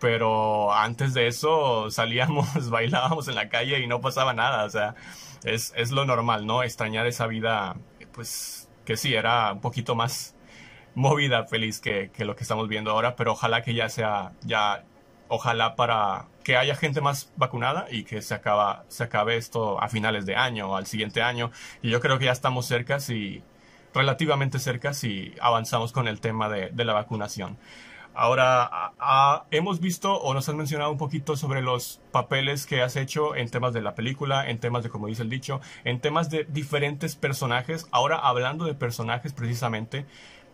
[0.00, 4.94] pero antes de eso salíamos, bailábamos en la calle y no pasaba nada, o sea,
[5.44, 6.62] es, es lo normal, ¿no?
[6.62, 7.76] Extrañar esa vida,
[8.12, 10.34] pues que sí, era un poquito más
[10.94, 14.84] movida, feliz que, que lo que estamos viendo ahora, pero ojalá que ya sea, ya,
[15.28, 19.88] ojalá para que haya gente más vacunada y que se acaba, se acabe esto a
[19.88, 21.50] finales de año o al siguiente año.
[21.82, 23.42] Y yo creo que ya estamos cerca y
[23.94, 27.58] relativamente cerca si avanzamos con el tema de, de la vacunación.
[28.20, 28.92] Ahora,
[29.52, 33.48] hemos visto o nos has mencionado un poquito sobre los papeles que has hecho en
[33.48, 37.14] temas de la película, en temas de, como dice el dicho, en temas de diferentes
[37.14, 37.86] personajes.
[37.92, 40.04] Ahora, hablando de personajes precisamente,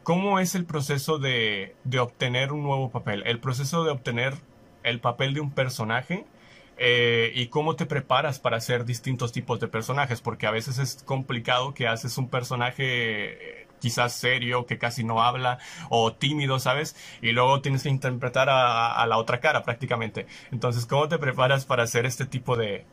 [0.03, 3.23] ¿cómo es el proceso de, de obtener un nuevo papel?
[3.25, 4.35] El proceso de obtener
[4.83, 6.27] el papel de un personaje
[6.77, 10.21] Eh, ¿Y cómo te preparas para hacer distintos tipos de personajes?
[10.21, 15.23] Porque a veces es complicado que haces un personaje eh, quizás serio, que casi no
[15.23, 15.59] habla,
[15.91, 16.97] o tímido, ¿sabes?
[17.21, 20.27] Y luego tienes que interpretar a, la otra cara prácticamente.
[20.51, 22.85] Entonces, ¿cómo te preparas para hacer este tipo de,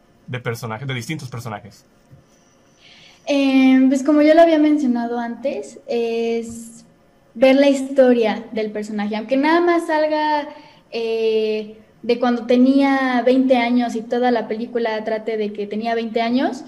[0.43, 1.85] personajes, de distintos personajes?
[3.25, 6.83] Eh, pues como yo lo había mencionado antes, es
[7.33, 10.49] ver la historia del personaje, aunque nada más salga
[10.91, 16.21] eh, de cuando tenía 20 años y toda la película trate de que tenía 20
[16.21, 16.63] años,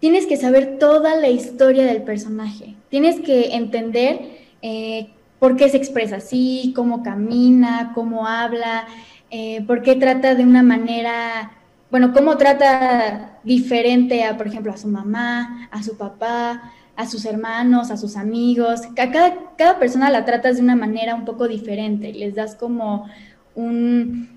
[0.00, 4.20] tienes que saber toda la historia del personaje, tienes que entender
[4.62, 8.86] eh, por qué se expresa así, cómo camina, cómo habla,
[9.30, 11.52] eh, por qué trata de una manera,
[11.90, 17.24] bueno, cómo trata diferente a, por ejemplo, a su mamá, a su papá, a sus
[17.24, 18.82] hermanos, a sus amigos.
[18.94, 23.06] cada, cada persona la tratas de una manera un poco diferente, les das como
[23.54, 24.33] un,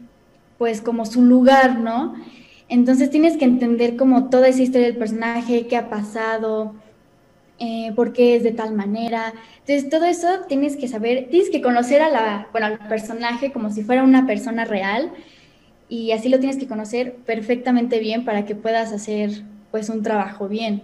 [0.58, 2.16] pues como su lugar, ¿no?
[2.70, 6.76] Entonces tienes que entender como toda esa historia del personaje, qué ha pasado,
[7.60, 9.34] eh, por qué es de tal manera.
[9.60, 13.72] Entonces todo eso tienes que saber, tienes que conocer a la, bueno, al personaje como
[13.72, 15.12] si fuera una persona real
[15.90, 20.48] y así lo tienes que conocer perfectamente bien para que puedas hacer pues un trabajo
[20.48, 20.82] bien,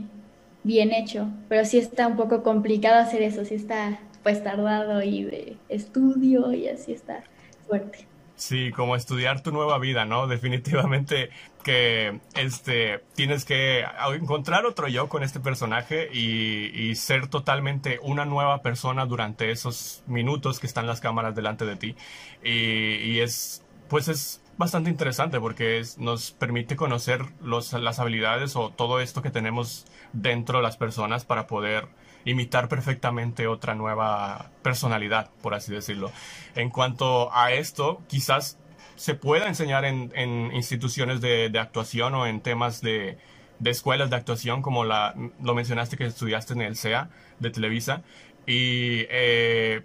[0.64, 1.28] bien hecho.
[1.50, 6.54] Pero sí está un poco complicado hacer eso, sí está pues tardado y de estudio
[6.54, 7.24] y así está
[7.68, 8.13] fuerte.
[8.44, 10.28] Sí, como estudiar tu nueva vida, ¿no?
[10.36, 11.30] Definitivamente
[11.64, 18.62] que este tienes que encontrar otro yo con este personaje y, ser totalmente una nueva
[18.62, 21.96] persona durante esos minutos que están las cámaras delante de ti.
[22.44, 29.00] Y, es, pues es bastante interesante porque nos permite conocer los, las habilidades o todo
[29.00, 31.88] esto que tenemos dentro de las personas para poder
[32.26, 36.12] imitar perfectamente otra nueva personalidad, por así decirlo.
[36.56, 38.58] En cuanto a esto, quizás
[38.96, 40.12] se pueda enseñar en,
[40.54, 43.18] instituciones de, actuación o en temas de,
[43.64, 47.10] escuelas de actuación, como lo mencionaste que estudiaste en el CEA
[47.40, 48.04] de Televisa.
[48.46, 49.82] Y eh,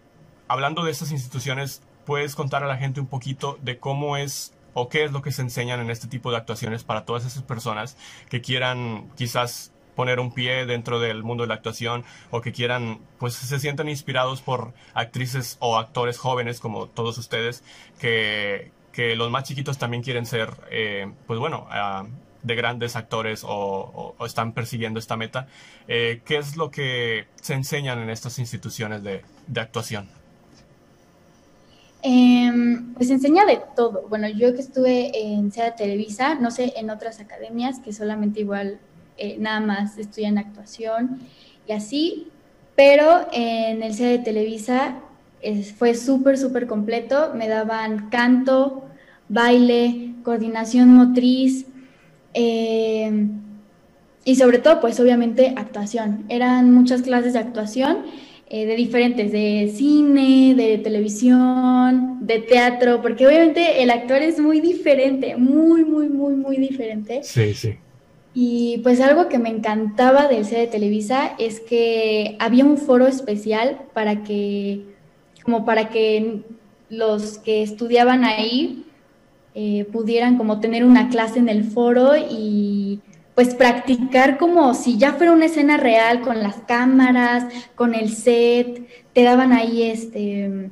[0.48, 4.88] hablando de estas instituciones, ¿puedes contar a la gente un poquito de cómo es o
[4.88, 7.96] qué es lo que se enseñan en este tipo de actuaciones para todas esas personas
[8.29, 13.01] que quieran quizás poner un pie dentro del mundo de la actuación o que quieran,
[13.19, 17.65] pues se sientan inspirados por actrices o actores jóvenes como todos ustedes,
[17.99, 22.07] que, que los más chiquitos también quieren ser, eh, pues bueno, ah,
[22.45, 25.49] de grandes actores o, están persiguiendo esta meta.
[25.89, 30.09] Eh, ¿Qué es lo que se enseñan en estas instituciones de, de actuación?
[32.03, 34.07] Em, pues enseña de todo.
[34.09, 38.79] Bueno, yo que estuve en SEA Televisa, no sé en otras academias que solamente igual
[39.19, 41.21] eh, nada más estudian actuación
[41.67, 42.29] y así,
[42.77, 45.01] pero en el CEA de Televisa
[45.77, 47.33] fue súper, súper completo.
[47.35, 48.85] Me daban canto,
[49.29, 51.67] baile, coordinación motriz
[52.35, 53.27] eh,
[54.25, 56.25] y sobre todo, pues obviamente actuación.
[56.29, 57.99] Eran muchas clases de actuación.
[58.51, 64.63] Eh, de diferentes, de cine, de televisión, de teatro, porque obviamente el actor es muy
[64.63, 67.21] diferente, muy, muy, muy, muy diferente.
[67.23, 67.77] Sí, sí.
[68.40, 73.09] Y pues algo que me encantaba del C de Televisa es que había un foro
[73.09, 74.85] especial para que,
[75.42, 76.42] como para que
[76.88, 78.87] los que estudiaban ahí
[79.57, 83.01] eh, pudieran como tener una clase en el foro y
[83.35, 88.87] pues practicar como si ya fuera una escena real con las cámaras, con el set,
[89.14, 90.70] te daban ahí este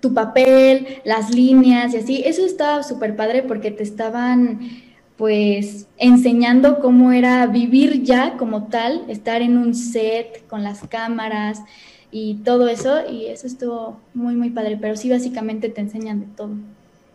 [0.00, 2.22] tu papel, las líneas y así.
[2.26, 4.83] Eso estaba súper padre porque te estaban
[5.16, 11.60] pues enseñando cómo era vivir ya como tal, estar en un set con las cámaras
[12.10, 16.26] y todo eso, y eso estuvo muy, muy padre, pero sí básicamente te enseñan de
[16.26, 16.50] todo.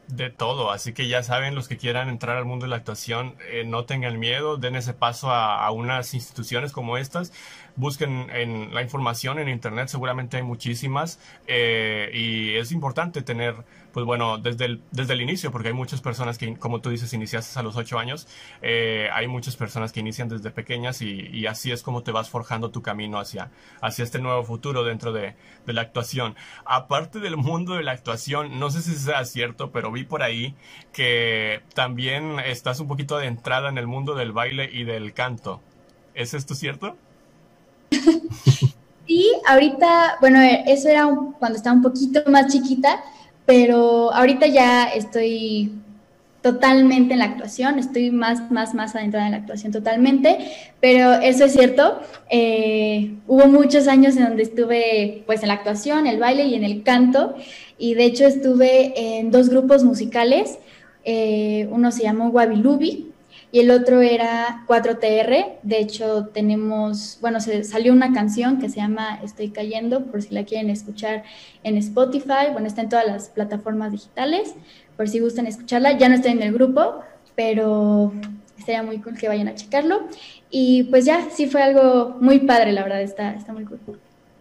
[0.08, 3.36] De todo, así que ya saben, los que quieran entrar al mundo de la actuación,
[3.52, 7.32] eh, no tengan miedo, den ese paso a, unas instituciones como estas,
[7.80, 13.56] busquen en la información en internet, seguramente hay muchísimas, eh, y es importante tener
[13.92, 17.14] pues bueno, desde el, desde el inicio, porque hay muchas personas que, como tú dices,
[17.14, 18.28] iniciaste a los ocho años,
[18.62, 22.70] eh, hay muchas personas que inician desde pequeñas y, así es como te vas forjando
[22.70, 23.49] tu camino hacia,
[23.82, 25.36] hacia este nuevo futuro dentro de,
[25.66, 26.36] de, la actuación.
[26.66, 30.53] Aparte del mundo de la actuación, no sé si sea cierto, pero vi por ahí
[30.93, 35.62] que también estás un poquito adentrada en el mundo del baile y del canto.
[36.14, 36.97] ¿Es esto cierto?
[39.08, 41.10] Sí, ahorita, bueno, eso era
[41.40, 43.02] cuando estaba un poquito más chiquita,
[43.46, 45.72] pero ahorita ya estoy
[46.44, 50.38] totalmente en la actuación, estoy más, más, más adentrada en la actuación totalmente,
[50.80, 56.06] pero eso es cierto, eh, hubo muchos años en donde estuve pues en la actuación,
[56.06, 57.34] el baile y en el canto,
[57.80, 60.60] y de hecho estuve en dos grupos musicales,
[61.06, 63.09] Eh, uno se llamó Wabilubi
[63.52, 65.58] y el otro era 4TR.
[65.64, 70.34] De hecho, tenemos, bueno, se salió una canción que se llama Estoy cayendo, por si
[70.34, 71.24] la quieren escuchar
[71.64, 72.52] en Spotify.
[72.52, 74.54] Bueno, está en todas las plataformas digitales,
[74.95, 75.97] por si gustan escucharla.
[75.97, 77.00] Ya no estoy en el grupo,
[77.36, 78.14] pero
[78.58, 80.08] estaría muy cool que vayan a checarlo.
[80.52, 83.80] Y pues ya, sí fue algo muy padre, la verdad, está, está muy cool.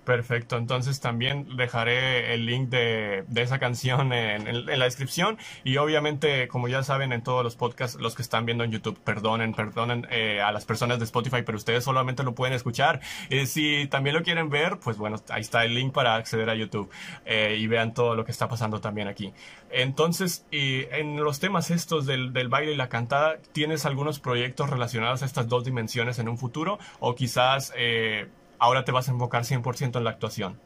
[0.08, 6.66] Perfecto, entonces también dejaré el link de, esa canción en, la descripción y obviamente, como
[6.66, 10.40] ya saben, en todos los podcasts, los que están viendo en YouTube, perdonen, perdonen eh,
[10.40, 13.02] a las personas de Spotify, pero ustedes solamente lo pueden escuchar.
[13.28, 16.54] y si también lo quieren ver, pues bueno, ahí está el link para acceder a
[16.54, 16.88] YouTube
[17.26, 19.34] eh, y vean todo lo que está pasando también aquí.
[19.70, 24.70] Entonces, y en los temas estos del, del baile y la cantada, ¿tienes algunos proyectos
[24.70, 26.78] relacionados a estas dos dimensiones en un futuro?
[26.98, 27.74] O quizás...
[27.76, 28.26] Eh,
[28.58, 30.58] ahora te vas a enfocar 100% en la actuación.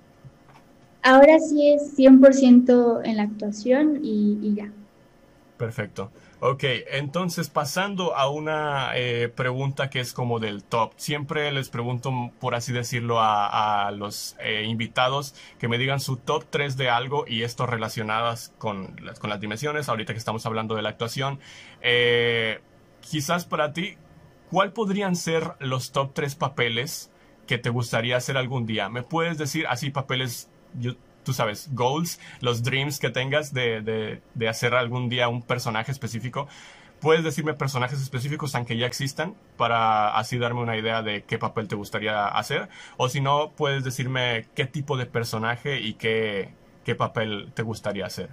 [1.03, 4.71] Ahora sí es 100% en la actuación y, ya.
[5.57, 6.13] Perfecto.
[6.39, 10.93] Ok, entonces pasando a una eh, pregunta que es como del top.
[10.97, 16.45] Siempre les pregunto, por así decirlo, a, los eh, invitados que me digan su top
[16.51, 20.83] 3 de algo y esto relacionadas con, con las dimensiones, ahorita que estamos hablando de
[20.83, 21.39] la actuación.
[21.81, 22.61] Eh,
[23.01, 23.97] quizás para ti,
[24.51, 27.12] ¿cuál podrían ser los top 3 papeles
[27.47, 28.89] que te gustaría hacer algún día.
[28.89, 30.49] ¿Me puedes decir así papeles,
[31.25, 36.49] tú sabes, goals, los dreams que tengas de, de, hacer algún día un personaje específico?
[37.01, 41.67] Puedes decirme personajes específicos aunque ya existan para así darme una idea de qué papel
[41.67, 42.69] te gustaría hacer.
[42.97, 48.07] O si no, puedes decirme qué tipo de personaje y qué, qué papel te gustaría
[48.07, 48.31] hacer.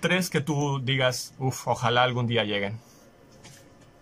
[0.00, 2.78] Tres que tú digas, uff, ojalá algún día lleguen.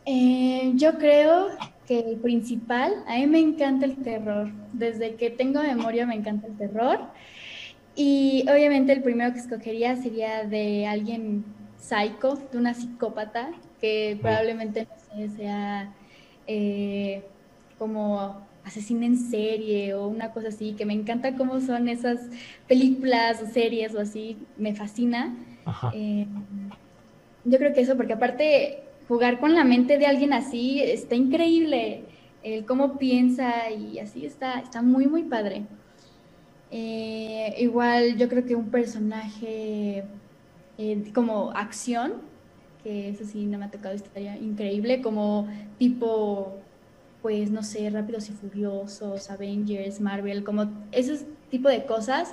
[0.05, 1.49] Eh, yo creo
[1.91, 4.49] que el principal, a mí me encanta el terror.
[4.73, 7.01] Desde que tengo memoria me encanta el terror.
[7.97, 11.45] Y obviamente el primero que escogería sería de alguien
[11.81, 14.87] psycho, de una psicópata, que probablemente
[15.17, 15.93] no sea
[16.47, 17.25] eh,
[17.77, 22.21] como asesina en serie o una cosa así, que me encanta cómo son esas
[22.69, 25.35] películas o series o así, me fascina.
[25.93, 26.29] Eh,
[27.45, 32.05] yo creo que eso, porque aparte jugar con la mente de alguien así está increíble.
[32.45, 35.65] El cómo piensa y así está, está muy, muy padre.
[36.71, 40.05] Eh, igual yo creo que un personaje
[40.79, 42.13] eh, como acción,
[42.85, 46.55] que eso sí no me ha tocado, estaría increíble, como tipo,
[47.21, 52.33] pues no sé, Rápidos y Furiosos, Avengers, Marvel, como ese tipo de cosas,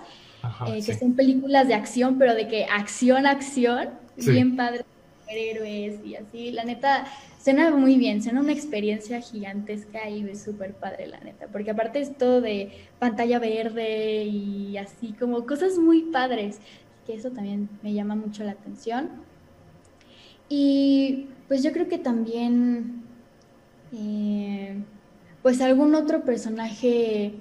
[0.68, 4.86] eh, que son películas de acción, pero de que acción, acción, bien padre
[5.30, 6.52] héroes y así.
[6.52, 7.06] La neta,
[7.42, 11.48] suena muy bien, suena una experiencia gigantesca y es súper padre, la neta.
[11.48, 16.60] Porque aparte es todo de pantalla verde y así como cosas muy padres,
[17.06, 19.10] que eso también me llama mucho la atención.
[20.50, 23.04] Y pues yo creo que también,
[23.94, 24.82] eh,
[25.42, 27.34] pues algún otro personaje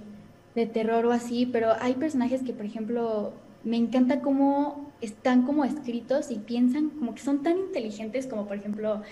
[0.55, 3.34] de terror o así, pero hay personajes que, por ejemplo,
[3.66, 8.56] me encanta cómo están como escritos y piensan como que son tan inteligentes como por
[8.56, 9.02] ejemplo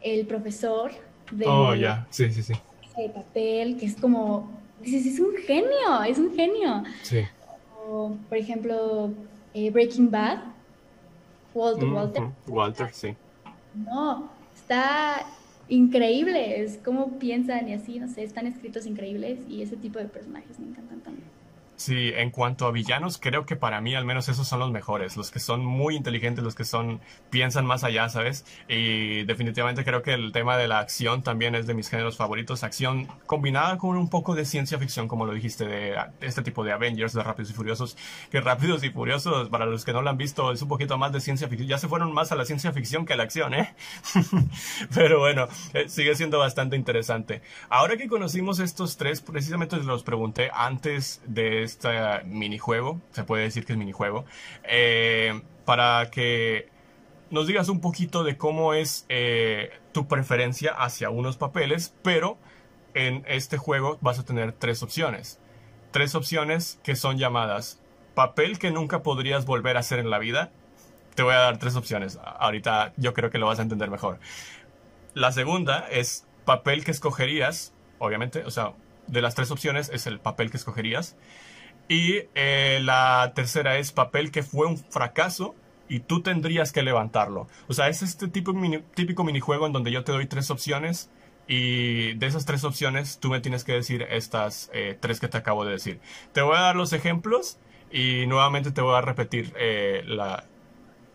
[0.00, 0.90] el profesor
[1.30, 2.54] de, oh, ya, sí, sí, sí.
[2.96, 4.50] de papel, que es como,
[4.82, 6.82] dices, es un genio, es un genio.
[7.02, 7.20] Sí.
[7.86, 9.12] O, por ejemplo,
[9.54, 10.40] eh, Breaking Bad,
[11.54, 11.88] Walter.
[11.88, 13.14] Walter, Walter, sí.
[13.74, 15.24] No, está
[15.68, 20.06] increíble, es como piensan y así, no sé, están escritos increíbles y ese tipo de
[20.06, 21.29] personajes me encantan también.
[21.80, 25.16] Sí, en cuanto a villanos, creo que para mí al menos esos son los mejores,
[25.16, 27.00] los que son muy inteligentes, los que son
[27.30, 28.44] piensan más allá, ¿sabes?
[28.68, 32.64] Y definitivamente creo que el tema de la acción también es de mis géneros favoritos,
[32.64, 36.72] acción combinada con un poco de ciencia ficción, como lo dijiste, de este tipo de
[36.72, 37.96] Avengers, de Rápidos y Furiosos,
[38.30, 41.12] que Rápidos y Furiosos, para los que no lo han visto, es un poquito más
[41.12, 43.54] de ciencia ficción, ya se fueron más a la ciencia ficción que a la acción,
[43.54, 43.74] ¿eh?
[44.94, 47.40] Pero bueno, eh, sigue siendo bastante interesante.
[47.70, 53.64] Ahora que conocimos estos tres, precisamente los pregunté antes de este minijuego, se puede decir
[53.64, 54.24] que es minijuego,
[54.64, 56.68] eh, para que
[57.30, 62.38] nos digas un poquito de cómo es eh, tu preferencia hacia unos papeles, pero
[62.94, 65.40] en este juego vas a tener tres opciones.
[65.92, 67.80] Tres opciones que son llamadas
[68.14, 70.50] papel que nunca podrías volver a hacer en la vida.
[71.14, 72.18] Te voy a dar tres opciones.
[72.22, 74.18] Ahorita yo creo que lo vas a entender mejor.
[75.14, 78.74] La segunda es papel que escogerías, obviamente, o sea,
[79.06, 81.16] de las tres opciones es el papel que escogerías.
[81.90, 85.56] Y eh, la tercera es papel que fue un fracaso
[85.88, 87.48] y tú tendrías que levantarlo.
[87.66, 88.54] O sea, es este tipo,
[88.94, 91.10] típico minijuego en donde yo te doy tres opciones
[91.48, 95.36] y de esas tres opciones tú me tienes que decir estas eh, tres que te
[95.36, 96.00] acabo de decir.
[96.32, 97.58] Te voy a dar los ejemplos
[97.90, 100.04] y nuevamente te voy a repetir eh,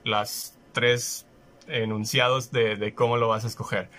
[0.03, 1.25] las tres
[1.69, 3.89] enunciados de, de cómo lo vas a escoger.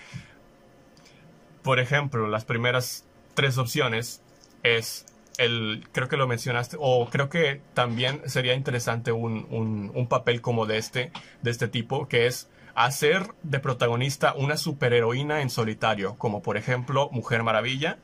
[1.62, 4.20] Por ejemplo, las primeras tres opciones
[4.62, 5.06] es
[5.38, 9.46] el, creo que lo mencionaste, o creo que también sería interesante un,
[9.94, 11.12] un, papel como de este,
[11.42, 17.08] de este tipo, que es hacer de protagonista una superheroína en solitario, como por ejemplo
[17.10, 17.98] Mujer Maravilla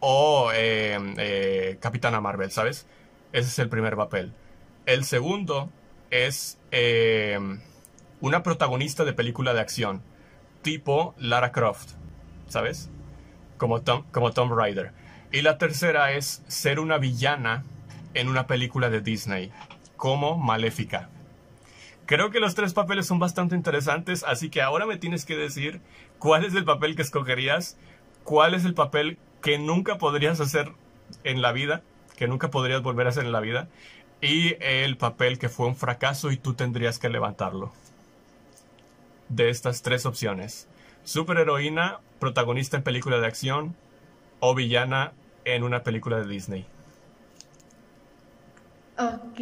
[0.00, 2.86] o eh, eh, Capitana Marvel, ¿sabes?
[3.32, 4.32] Ese es el primer papel.
[4.86, 5.70] El segundo
[6.10, 7.38] es eh,
[8.20, 10.02] una protagonista de película de acción,
[10.62, 11.92] tipo Lara Croft,
[12.48, 12.90] ¿sabes?
[13.56, 14.92] Como Tom, como Tom Rider.
[15.30, 17.64] Y la tercera es ser una villana
[18.14, 19.52] en una película de Disney,
[19.96, 21.10] como Maléfica.
[22.06, 25.82] Creo que los tres papeles son bastante interesantes, así que ahora me tienes que decir
[26.18, 27.76] cuál es el papel que escogerías,
[28.24, 30.72] cuál es el papel que nunca podrías hacer
[31.24, 31.82] en la vida,
[32.16, 33.68] que nunca podrías volver a hacer en la vida,
[34.22, 37.72] y el papel que fue un fracaso y tú tendrías que levantarlo.
[39.28, 40.66] De estas tres opciones.
[41.04, 43.76] Superheroína, protagonista en película de acción,
[44.40, 45.12] o villana
[45.44, 46.66] en una película de Disney.
[48.98, 49.40] Ok.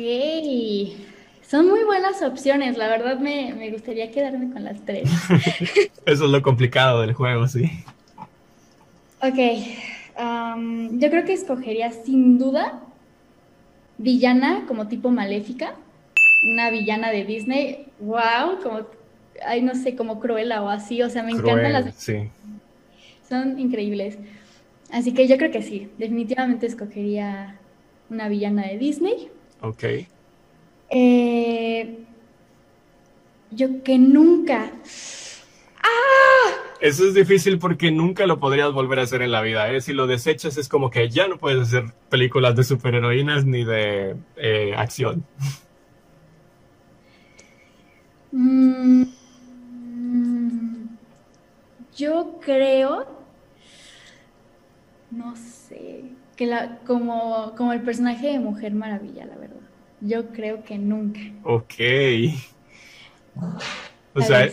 [1.43, 2.77] Son muy buenas opciones.
[2.77, 5.09] La verdad me, gustaría quedarme con las tres.
[6.07, 7.71] Eso es lo complicado del juego, sí.
[9.23, 9.39] Ok.
[10.93, 12.83] yo creo que escogería sin duda
[13.99, 15.75] villana como tipo maléfica.
[16.53, 17.87] Una villana de Disney.
[17.99, 18.81] Wow, como,
[19.47, 21.03] ay, no sé, como Cruella o así.
[21.03, 21.95] O sea, me encantan las.
[21.95, 22.29] Sí.
[23.29, 24.19] Son increíbles.
[24.93, 27.59] Así que yo creo que sí, definitivamente escogería
[28.09, 29.31] una villana de Disney.
[29.61, 29.85] Ok.
[30.91, 31.99] Eh,
[33.51, 34.71] yo que nunca.
[35.83, 36.53] ¡Ah!
[36.81, 39.71] Eso es difícil porque nunca lo podrías volver a hacer en la vida.
[39.73, 39.81] ¿eh?
[39.81, 44.17] Si lo desechas es como que ya no puedes hacer películas de superheroínas ni de
[44.37, 45.25] eh, acción.
[48.31, 49.05] Mm,
[51.97, 53.16] yo creo
[55.11, 56.03] no sé,
[56.37, 59.57] que la, como, como el personaje de Mujer Maravilla, la verdad.
[60.01, 61.21] Yo creo que nunca.
[61.43, 61.75] Ok.
[64.15, 64.51] O sea,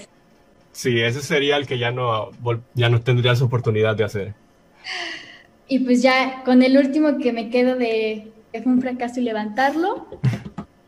[0.71, 2.31] sí, ese sería el que ya no,
[2.73, 4.33] ya no tendrías oportunidad de hacer.
[5.67, 9.23] Y pues ya, con el último que me quedo de que fue un fracaso y
[9.23, 10.07] levantarlo,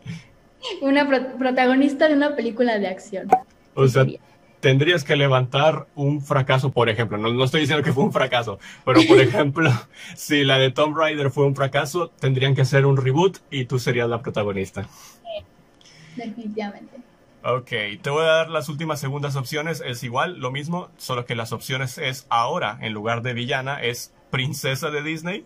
[0.82, 1.07] una
[1.38, 3.28] protagonista de una película de acción.
[3.74, 4.05] O sea,
[4.66, 8.99] tendrías que levantar un fracaso, por ejemplo, no, estoy diciendo que fue un fracaso, pero
[9.07, 9.72] por ejemplo,
[10.16, 13.78] si la de Tomb Raider fue un fracaso, tendrían que hacer un reboot y tú
[13.78, 14.88] serías la protagonista.
[16.16, 16.97] definitivamente.
[17.43, 17.70] Ok,
[18.01, 21.51] te voy a dar las últimas segundas opciones, es igual, lo mismo, solo que las
[21.51, 25.45] opciones es ahora, en lugar de villana, es princesa de Disney.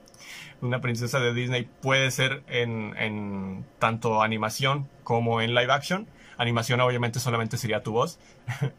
[0.62, 6.08] Una princesa de Disney puede ser en, en tanto animación como en live action
[6.38, 8.18] Animación obviamente solamente sería tu voz.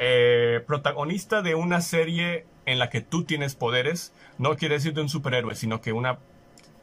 [0.00, 5.00] Eh, protagonista de una serie en la que tú tienes poderes, no quiere decir de
[5.00, 6.20] un superhéroe, sino que una,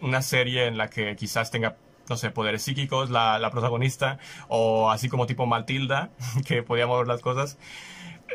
[0.01, 1.78] una serie en la que quizás tenga,
[2.09, 6.09] no sé, poderes psíquicos, la, protagonista, o así como tipo Matilda,
[6.45, 7.57] que podía mover las cosas.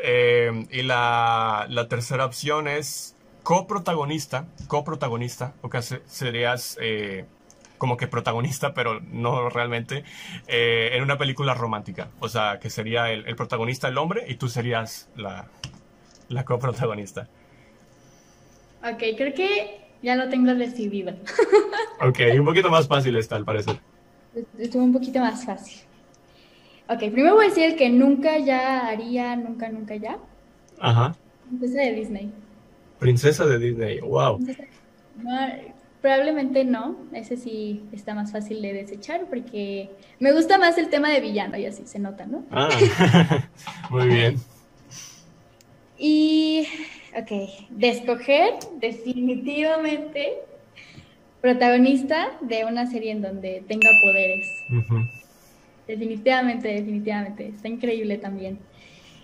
[0.03, 7.25] Eh, y la, la, tercera opción es coprotagonista, coprotagonista, o que serías eh,
[7.81, 10.03] como que protagonista, pero no realmente,
[10.47, 12.09] eh, en una película romántica.
[12.19, 15.47] O sea, que sería el, protagonista el hombre y tú serías la,
[16.29, 17.27] la coprotagonista.
[18.83, 21.13] Ok, creo que ya lo tengo decidido.
[22.01, 23.79] ok, un poquito más fácil está, al parecer.
[24.59, 25.81] Estuvo un poquito más fácil.
[26.87, 30.19] Ok, primero voy a decir el que nunca ya haría, nunca, nunca ya.
[30.79, 31.15] Ajá.
[31.47, 32.31] Princesa de Disney.
[32.99, 34.39] Princesa de Disney, wow.
[36.01, 41.09] Probablemente no, ese sí está más fácil de desechar porque me gusta más el tema
[41.09, 42.43] de villano y así se nota, ¿no?
[42.49, 42.69] Ah,
[43.91, 44.35] muy bien.
[45.99, 46.67] Y,
[47.15, 47.31] ok,
[47.69, 50.39] de escoger definitivamente
[51.39, 54.47] protagonista de una serie en donde tenga poderes.
[55.87, 58.57] Definitivamente, definitivamente, está increíble también.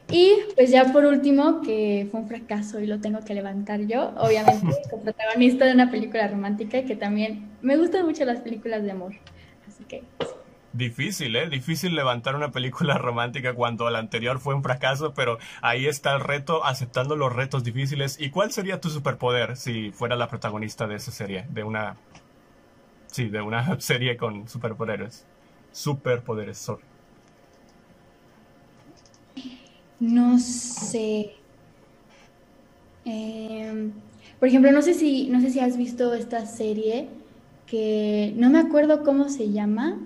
[0.09, 4.13] Y pues ya por último, que fue un fracaso y lo tengo que levantar yo,
[4.17, 8.91] obviamente, como protagonista de una película romántica que también me gustan mucho las películas de
[8.91, 9.13] amor.
[9.67, 10.03] Así que...
[10.71, 11.49] Difícil, ¿eh?
[11.49, 16.21] Difícil levantar una película romántica cuando la anterior fue un fracaso, pero ahí está el
[16.21, 18.17] reto, aceptando los retos difíciles.
[18.19, 21.45] ¿Y cuál sería tu superpoder si fuera la protagonista de esa serie?
[21.49, 21.97] De una...
[23.07, 25.25] Sí, de una serie con superpoderes.
[25.73, 26.86] Superpoderes, sorry.
[29.99, 31.35] No sé.
[33.05, 33.93] Em,
[34.39, 37.07] por ejemplo, no sé si, no sé si has visto esta serie
[37.65, 39.99] que no me acuerdo cómo se llama,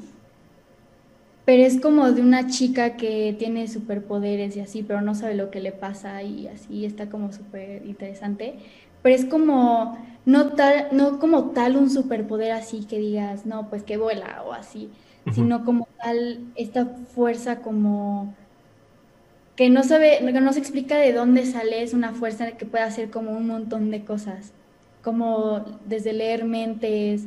[1.46, 5.50] pero es como de una chica que tiene superpoderes y así, pero no sabe lo
[5.52, 8.60] que le pasa y así está como súper interesante.
[9.02, 13.84] Pero es como, no, tal, no como tal un superpoder así que digas, no, pues
[13.84, 14.92] que vuela o así,
[15.32, 18.36] sino como tal esta fuerza como
[19.62, 22.84] que no sabe, que no se explica de dónde sale, es una fuerza que puede
[22.84, 24.53] hacer como un montón de cosas,
[25.03, 27.26] como desde leer mentes,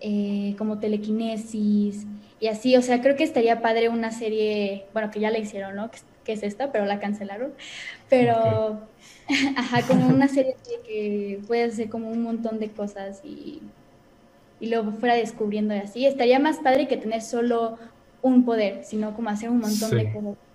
[0.00, 2.06] eh, como telequinesis,
[2.38, 5.74] y así, o sea, creo que estaría padre una serie, bueno, que ya la hicieron,
[5.74, 5.90] ¿no?
[6.22, 7.52] Que, es esta, pero la cancelaron.
[8.08, 8.78] Pero,
[9.56, 10.54] ajá, como una serie
[10.86, 13.60] que puede hacer como un montón de cosas y,
[14.60, 16.06] y luego fuera descubriendo y así.
[16.06, 17.78] Estaría más padre que tener solo
[18.22, 20.53] un poder, sino como hacer un montón de cosas.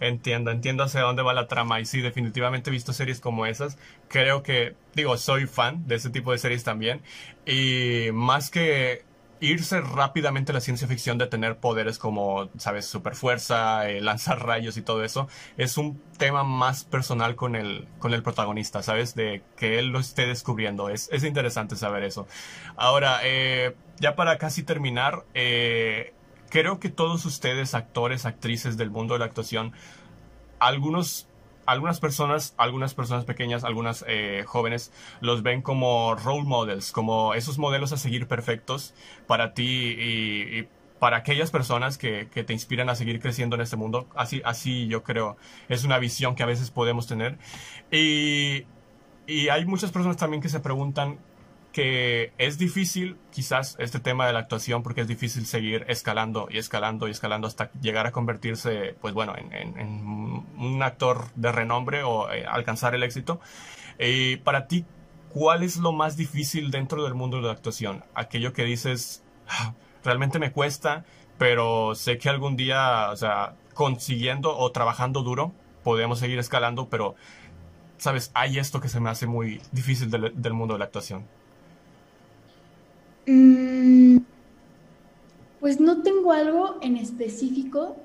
[0.00, 3.78] Entiendo, entiendo hacia dónde va la trama y sí, definitivamente he visto series como esas.
[4.08, 7.02] Creo que, digo, soy fan de ese tipo de series también.
[7.46, 9.04] Y más que
[9.40, 14.76] irse rápidamente a la ciencia ficción de tener poderes como, sabes, superfuerza, eh, lanzar rayos
[14.76, 19.14] y todo eso, es un tema más personal con el, con el protagonista, ¿sabes?
[19.14, 20.88] De que él lo esté descubriendo.
[20.88, 22.26] Es, es interesante saber eso.
[22.76, 26.14] Ahora, eh, ya para casi terminar, eh,
[26.48, 29.72] creo que todos ustedes, actores, actrices del mundo de la actuación,
[30.58, 31.28] algunos
[31.68, 34.90] algunas personas, algunas personas pequeñas, algunas eh, jóvenes,
[35.20, 38.94] los ven como role models, como esos modelos a seguir perfectos
[39.26, 40.68] para ti y,
[40.98, 44.08] para aquellas personas que, te inspiran a seguir creciendo en este mundo.
[44.16, 45.36] Así, así yo creo,
[45.68, 47.38] es una visión que a veces podemos tener.
[47.92, 48.64] Y,
[49.26, 51.18] y hay muchas personas también que se preguntan
[51.78, 56.58] que es difícil quizás este tema de la actuación porque es difícil seguir escalando y
[56.58, 62.32] escalando y escalando hasta llegar a convertirse, pues bueno, en, un actor de renombre o
[62.32, 63.38] eh, alcanzar el éxito.
[63.96, 64.86] Y para ti,
[65.28, 68.02] ¿cuál es lo más difícil dentro del mundo de la actuación?
[68.12, 71.04] Aquello que dices, ah, realmente me cuesta,
[71.38, 75.52] pero sé que algún día, o sea, consiguiendo o trabajando duro,
[75.84, 77.14] podemos seguir escalando, pero,
[77.98, 81.37] sabes, hay esto que se me hace muy difícil del mundo de la actuación.
[83.28, 84.20] Mm,
[85.60, 87.96] pues no tengo algo en específico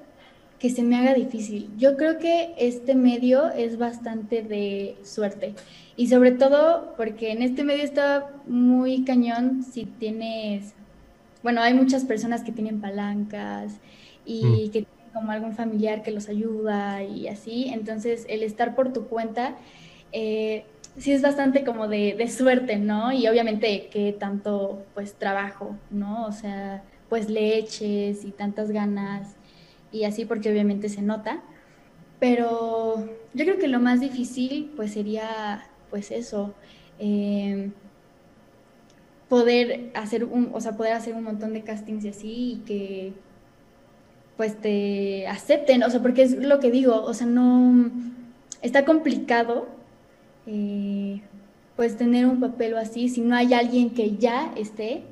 [0.60, 1.70] que se me haga difícil.
[1.78, 5.56] Yo creo que este medio es bastante de suerte
[5.96, 10.74] y sobre todo porque en este medio está muy cañón si tienes,
[11.42, 13.74] bueno, hay muchas personas que tienen palancas
[14.26, 14.72] y mm.
[14.72, 19.08] que tienen como algún familiar que los ayuda y así, entonces el estar por tu
[19.08, 19.56] cuenta
[20.12, 20.66] eh,
[20.98, 23.12] sí es bastante como de, suerte, ¿no?
[23.12, 26.26] Y obviamente que tanto pues trabajo, ¿no?
[26.26, 29.36] O sea, pues leches y tantas ganas
[29.92, 31.42] y así porque obviamente se nota.
[32.20, 36.54] Pero yo creo que lo más difícil pues sería pues eso,
[37.00, 37.72] em,
[39.30, 43.14] poder hacer un, o sea, poder hacer un montón de castings y así y que
[44.38, 47.92] pues te acepten, o sea, porque es lo que digo, o sea, no,
[48.62, 49.68] está complicado
[50.46, 51.22] eh,
[51.76, 55.04] pues tener un papel o así, si no hay alguien que ya esté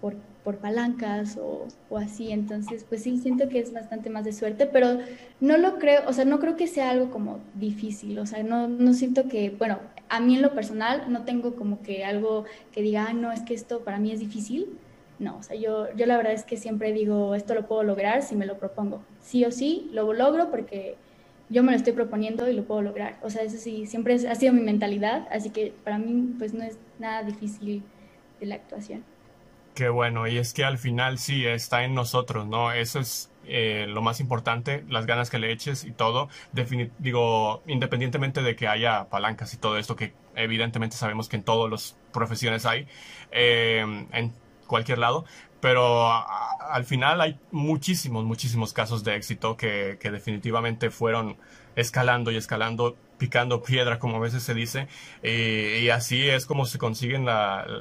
[0.00, 4.32] por, por palancas o, o, así, entonces pues sí siento que es bastante más de
[4.32, 4.98] suerte, pero
[5.40, 8.66] no lo creo, o sea, no creo que sea algo como difícil, o sea, no,
[8.66, 12.82] no siento que, bueno, a mí en lo personal no tengo como que algo que
[12.82, 14.78] diga, ah, no, es que esto para mí es difícil,
[15.20, 18.22] no, o sea, yo, yo la verdad es que siempre digo, esto lo puedo lograr
[18.22, 20.96] si me lo propongo, sí o sí, lo logro porque
[21.52, 23.18] yo me lo estoy proponiendo y lo puedo lograr.
[23.22, 26.64] O sea, eso sí, siempre ha sido mi mentalidad, así que para mí pues no
[26.64, 27.82] es nada difícil
[28.40, 29.04] la actuación.
[29.74, 32.72] Qué bueno, y es que al final sí, está en nosotros, ¿no?
[32.72, 36.28] Eso es eh, lo más importante, las ganas que le eches y todo.
[36.98, 41.70] digo, independientemente de que haya palancas y todo esto, que evidentemente sabemos que en todas
[41.70, 42.86] las profesiones hay,
[43.30, 44.32] eh, en
[44.66, 45.24] cualquier lado,
[45.62, 51.36] pero al final hay muchísimos, muchísimos casos de éxito que, definitivamente fueron
[51.76, 54.88] escalando y escalando, picando piedra, como a veces se dice,
[55.22, 57.28] y, así es como se consiguen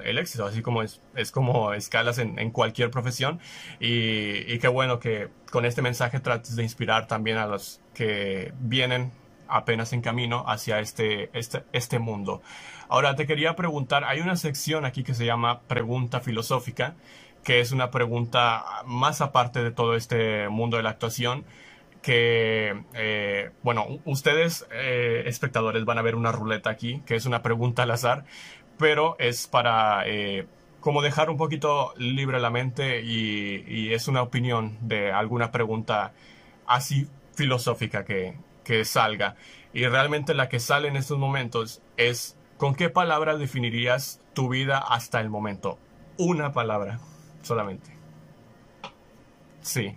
[0.05, 3.39] el éxito, así como es, es como escalas en, cualquier profesión,
[3.79, 9.11] y, qué bueno que con este mensaje trates de inspirar también a los que vienen
[9.47, 12.43] apenas en camino hacia este, este, este mundo.
[12.89, 16.95] Ahora te quería preguntar, hay una sección aquí que se llama Pregunta Filosófica,
[17.43, 21.45] que es una pregunta más aparte de todo este mundo de la actuación,
[22.01, 27.43] que, eh, bueno, ustedes, eh, espectadores, van a ver una ruleta aquí, que es una
[27.43, 28.25] pregunta al azar,
[28.77, 30.47] pero es para eh,
[30.79, 36.13] como dejar un poquito libre la mente y, es una opinión de alguna pregunta
[36.65, 39.35] así filosófica que, que salga.
[39.73, 44.79] Y realmente la que sale en estos momentos es, ¿con qué palabra definirías tu vida
[44.79, 45.77] hasta el momento?
[46.17, 46.99] Una palabra
[47.41, 47.91] solamente.
[49.61, 49.95] Sí.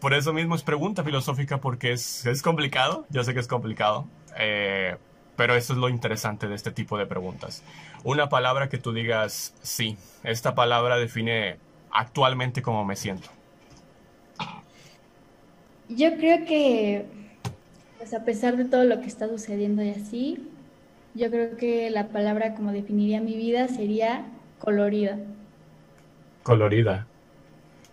[0.00, 4.06] por eso mismo es pregunta filosófica, porque es, es complicado, yo sé que es complicado,
[4.38, 4.96] eh,
[5.36, 7.62] pero eso es lo interesante de este tipo de preguntas.
[8.04, 11.58] Una palabra que tú digas, sí, esta palabra define
[11.90, 13.28] actualmente cómo me siento.
[15.88, 17.04] Yo creo que,
[17.98, 20.48] pues a pesar de todo lo que está sucediendo y así,
[21.14, 24.26] yo creo que la palabra como definiría mi vida sería
[24.58, 25.18] colorida.
[26.42, 27.06] Colorida.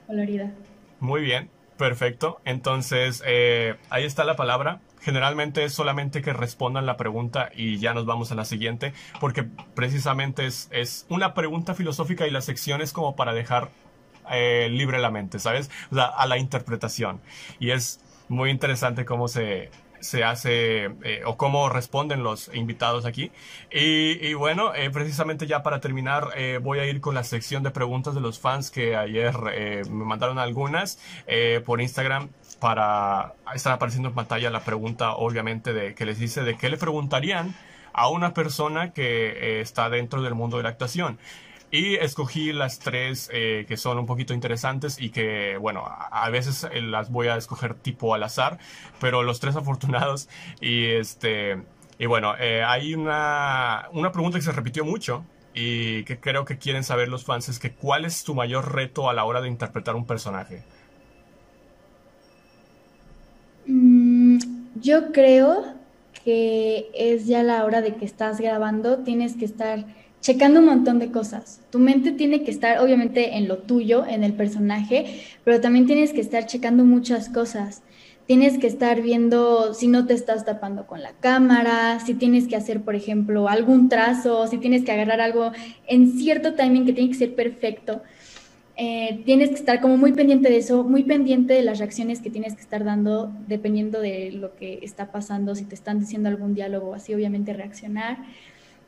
[0.08, 0.52] Colorida.
[1.00, 2.40] Muy bien, perfecto.
[2.46, 4.80] Entonces, eh, ahí está la palabra.
[5.02, 9.46] Generalmente es solamente que respondan la pregunta y ya nos vamos a la siguiente, porque
[9.76, 13.70] precisamente es, es una pregunta filosófica y la sección es como para dejar
[14.32, 15.70] eh, libre la mente, ¿sabes?
[15.92, 17.22] O sea, a la interpretación.
[17.60, 19.70] Y es muy interesante cómo se,
[20.00, 23.32] se hace eh, o cómo responden los invitados aquí.
[23.72, 27.72] Y, bueno, eh, precisamente ya para terminar, eh, voy a ir con la sección de
[27.72, 29.36] preguntas de los fans que ayer
[29.90, 31.00] me mandaron algunas
[31.66, 32.30] por Instagram
[32.60, 36.78] para estar apareciendo en pantalla la pregunta, obviamente, de que les dice de qué le
[36.78, 37.56] preguntarían
[37.94, 41.20] a una persona que está dentro del mundo de la actuación.
[41.70, 46.66] Y escogí las tres eh, que son un poquito interesantes y que, bueno, a, veces
[46.72, 48.58] eh, las voy a escoger tipo al azar,
[49.02, 50.30] pero los tres afortunados.
[50.62, 51.62] Y este,
[52.00, 56.58] y bueno, eh, hay una, una pregunta que se repitió mucho y que creo que
[56.58, 59.48] quieren saber los fans es que ¿cuál es tu mayor reto a la hora de
[59.48, 60.64] interpretar un personaje?
[63.66, 64.38] Mm,
[64.76, 65.74] yo creo
[66.24, 69.86] que es ya la hora de que estás grabando, tienes que estar
[70.22, 71.62] checando un montón de cosas.
[71.70, 76.14] Tu mente tiene que estar obviamente en lo tuyo, en el personaje, pero también tienes
[76.14, 77.84] que estar checando muchas cosas.
[78.26, 82.58] Tienes que estar viendo si no te estás tapando con la cámara, si tienes que
[82.58, 85.54] hacer, por ejemplo, algún trazo, si tienes que agarrar algo
[85.88, 88.02] en cierto timing que tiene que ser perfecto.
[88.76, 92.30] Eh, tienes que estar como muy pendiente de eso, muy pendiente de las reacciones que
[92.30, 96.54] tienes que estar dando dependiendo de lo que está pasando, si te están diciendo algún
[96.54, 98.18] diálogo así, obviamente reaccionar.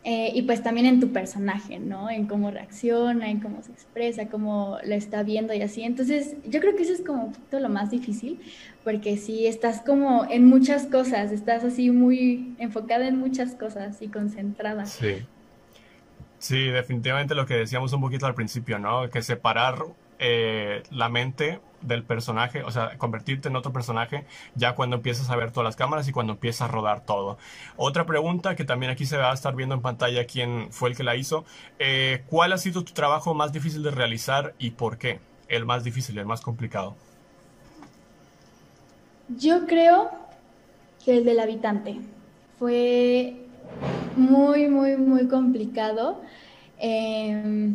[0.06, 2.10] Eh, y pues también en tu personaje, ¿no?
[2.10, 5.84] En cómo reacciona, en cómo se expresa, cómo lo está viendo y así.
[5.84, 8.40] Entonces, yo creo que eso es como todo lo más difícil,
[8.86, 14.08] porque si estás como en muchas cosas, estás así muy enfocada en muchas cosas y
[14.08, 14.86] concentrada.
[14.86, 15.26] Sí.
[16.38, 19.10] Sí, definitivamente lo que decíamos un poquito al principio, ¿no?
[19.10, 19.84] Que separar
[20.18, 24.26] eh, la mente del personaje, o sea, convertirte en otro personaje
[24.56, 27.38] ya cuando empiezas a ver todas las cámaras y cuando empiezas a rodar todo.
[27.78, 30.98] Otra pregunta que también aquí se va a estar viendo en pantalla quién fue el
[30.98, 31.46] que la hizo.
[31.80, 35.20] Eh, ¿Cuál ha sido tu trabajo más difícil de realizar y por qué?
[35.48, 36.96] El más difícil, el más complicado.
[39.38, 40.10] Yo creo
[41.04, 41.98] que el del habitante
[42.58, 43.36] fue
[44.16, 46.22] muy, muy, muy complicado.
[46.80, 47.74] Eh,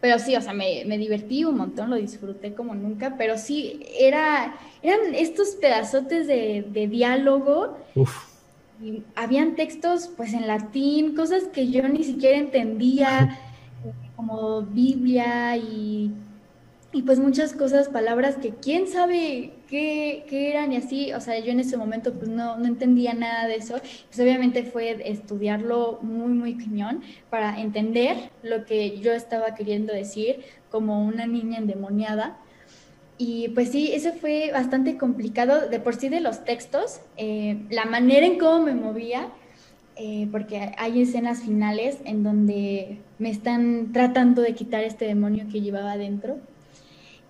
[0.00, 3.80] pero sí, o sea, me, me, divertí un montón, lo disfruté como nunca, pero sí,
[3.98, 7.76] era, eran estos pedazotes de, de diálogo.
[8.80, 13.38] Y habían textos pues en latín, cosas que yo ni siquiera entendía,
[14.16, 16.12] como Biblia y
[16.90, 21.38] y pues muchas cosas, palabras que quién sabe qué, qué, eran y así, o sea,
[21.38, 23.74] yo en ese momento pues no, no entendía nada de eso,
[24.06, 30.40] pues obviamente fue estudiarlo muy, muy cañón para entender lo que yo estaba queriendo decir
[30.70, 32.38] como una niña endemoniada.
[33.18, 37.84] Y pues sí, eso fue bastante complicado de por sí de los textos, eh, la
[37.84, 39.28] manera en cómo me movía,
[39.96, 45.60] eh, porque hay escenas finales en donde me están tratando de quitar este demonio que
[45.60, 46.38] llevaba adentro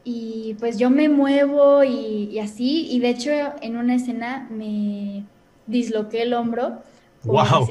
[0.05, 3.31] y pues yo me muevo y, así, y de hecho
[3.61, 5.25] en una escena me
[5.67, 6.83] disloqué el hombro.
[7.25, 7.69] ¡Wow!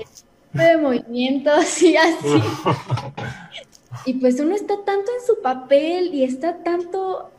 [0.53, 2.41] De movimientos y así.
[4.05, 7.31] y pues uno está tanto en su papel y está tanto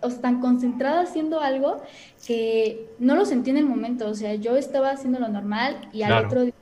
[0.00, 1.82] o tan concentrada haciendo algo
[2.26, 4.08] que no lo sentí en el momento.
[4.08, 6.54] O sea, yo estaba haciendo lo normal y al otro día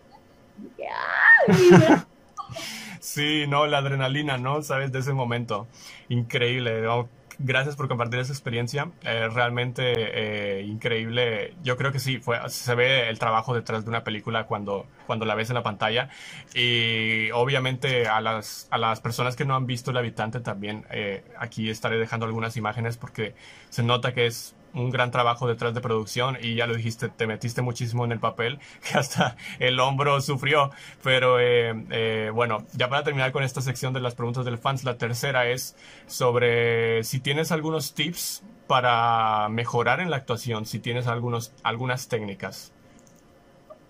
[0.90, 2.06] ¡ah!
[3.00, 4.62] Sí, no, la adrenalina, ¿no?
[4.62, 5.68] Sabes, de ese momento.
[6.08, 6.80] Increíble.
[6.80, 7.08] ¿no?
[7.38, 8.90] Gracias por compartir esa experiencia.
[9.02, 11.54] Eh, realmente eh, increíble.
[11.62, 15.24] Yo creo que sí, fue, se ve el trabajo detrás de una película cuando, cuando
[15.24, 16.08] la ves en la pantalla.
[16.54, 21.24] Y obviamente a las, a las personas que no han visto El Habitante también, eh,
[21.38, 23.34] aquí estaré dejando algunas imágenes porque
[23.70, 27.26] se nota que es un gran trabajo detrás de producción y ya lo dijiste, te
[27.26, 28.58] metiste muchísimo en el papel,
[28.88, 30.70] que hasta el hombro sufrió.
[31.02, 34.84] Pero eh, eh, bueno, ya para terminar con esta sección de las preguntas del fans,
[34.84, 41.06] la tercera es sobre si tienes algunos tips para mejorar en la actuación, si tienes
[41.06, 42.72] algunos, algunas técnicas.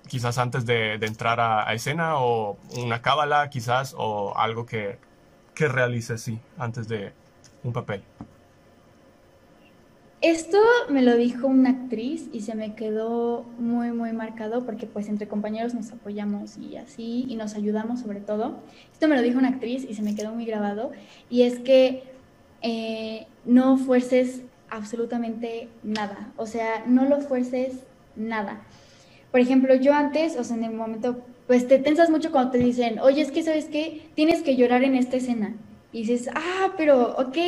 [0.08, 4.98] Quizás antes de, entrar a, escena o una cábala, quizás, o algo que,
[5.54, 7.14] que realices, sí, antes de
[7.62, 8.04] un papel.
[10.24, 10.56] Esto
[10.88, 15.28] me lo dijo una actriz y se me quedó muy, muy marcado porque pues entre
[15.28, 18.56] compañeros nos apoyamos y así y nos ayudamos sobre todo.
[18.90, 20.92] Esto me lo dijo una actriz y se me quedó muy grabado
[21.28, 22.04] y es que
[22.62, 27.84] eh, no fuerces absolutamente nada, o sea, no lo fuerces
[28.16, 28.62] nada.
[29.30, 32.58] Por ejemplo, yo antes, o sea, en el momento, pues te tensas mucho cuando te
[32.58, 34.08] dicen, oye, es que, ¿sabes qué?
[34.14, 35.54] Tienes que llorar en esta escena
[35.94, 37.38] y dices, ah, pero ok,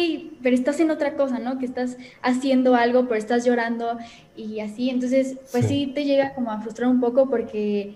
[0.41, 1.59] pero estás en otra cosa, ¿no?
[1.59, 3.99] Que estás haciendo algo, pero estás llorando
[4.37, 4.89] y así.
[4.89, 5.91] Entonces, pues sí.
[5.93, 7.95] te llega como a frustrar un poco porque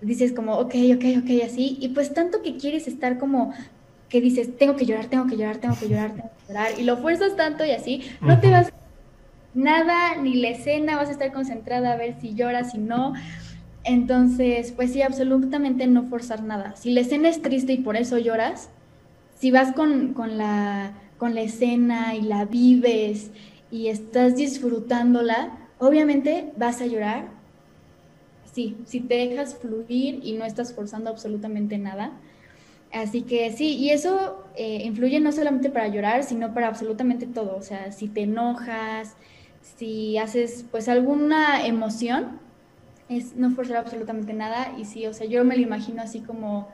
[0.00, 1.78] dices como, ok, ok, ok, así.
[1.80, 3.54] Y pues tanto que quieres estar como
[4.08, 6.70] que dices, tengo que llorar, tengo que llorar, tengo que llorar, tengo que llorar.
[6.80, 8.72] Y lo fuerzas tanto y así, no te vas
[9.54, 13.12] nada, ni la escena, vas a estar concentrada a ver si lloras, si no.
[13.84, 16.74] Entonces, pues sí, absolutamente no forzar nada.
[16.74, 18.68] Si la escena es triste y por eso lloras,
[19.42, 23.32] si vas con, la, con la escena y la vives
[23.72, 27.26] y estás disfrutándola, obviamente vas a llorar.
[28.52, 32.12] Sí, si te dejas fluir y no estás forzando absolutamente nada.
[32.92, 37.56] Así que sí, y eso eh, influye no solamente para llorar, sino para absolutamente todo.
[37.56, 39.16] O sea, si te enojas,
[39.76, 42.38] si haces pues alguna emoción,
[43.08, 44.76] es no forzar absolutamente nada.
[44.78, 46.68] Y sí, o sea, yo me lo imagino así como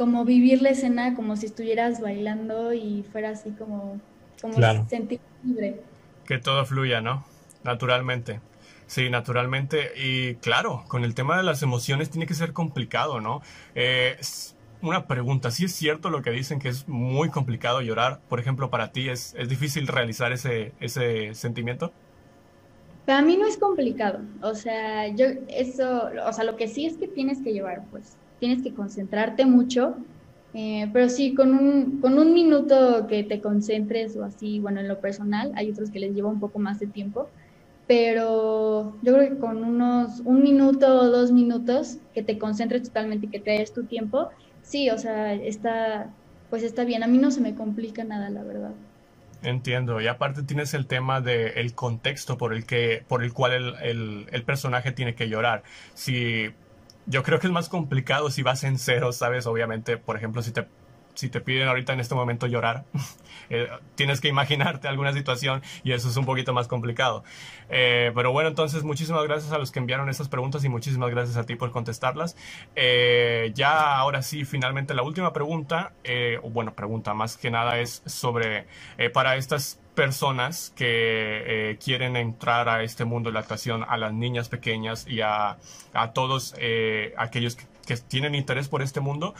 [0.00, 4.00] como vivir la escena como si estuvieras bailando y fuera así como,
[4.40, 4.56] como
[4.88, 5.82] sentir libre.
[6.24, 7.26] Que todo fluya, ¿no?
[7.64, 8.40] Naturalmente.
[8.86, 9.92] Sí, naturalmente.
[10.02, 13.42] Y claro, con el tema de las emociones tiene que ser complicado, ¿no?
[13.74, 14.16] Eh,
[14.80, 18.20] una pregunta, ¿sí es cierto lo que dicen que es muy complicado llorar?
[18.26, 21.92] Por ejemplo, para ti, ¿es, es difícil realizar ese, ese sentimiento?
[23.04, 26.96] Para mí no es complicado, o sea, yo eso, o sea, lo que sí es
[26.96, 29.96] que tienes que llevar, pues, tienes que concentrarte mucho,
[30.54, 34.88] eh, pero sí, con un, con un minuto que te concentres o así, bueno, en
[34.88, 37.28] lo personal, hay otros que les lleva un poco más de tiempo,
[37.86, 43.26] pero yo creo que con unos un minuto o dos minutos que te concentres totalmente
[43.26, 44.30] y que te des tu tiempo,
[44.62, 46.10] sí, o sea, está,
[46.48, 48.72] pues está bien, a mí no se me complica nada, la verdad.
[49.42, 53.52] Entiendo, y aparte tienes el tema del el contexto por el, que, por el cual
[53.52, 55.62] el, el, el personaje tiene que llorar.
[55.94, 56.50] Si
[57.06, 59.46] yo creo que es más complicado si vas en cero, ¿sabes?
[59.46, 60.66] Obviamente, por ejemplo, si te,
[61.14, 62.84] si te piden ahorita en este momento llorar,
[63.50, 67.24] eh, tienes que imaginarte alguna situación y eso es un poquito más complicado.
[67.68, 71.36] Eh, pero bueno, entonces muchísimas gracias a los que enviaron esas preguntas y muchísimas gracias
[71.36, 72.36] a ti por contestarlas.
[72.76, 75.92] Eh, ya ahora sí, finalmente la última pregunta,
[76.50, 78.66] bueno, pregunta más que nada es sobre,
[79.12, 80.86] para estas personas que
[81.72, 85.58] eh, quieren entrar a este mundo de la actuación, a las niñas pequeñas y a,
[85.92, 89.34] a todos eh, aquellos que, tienen interés por este mundo,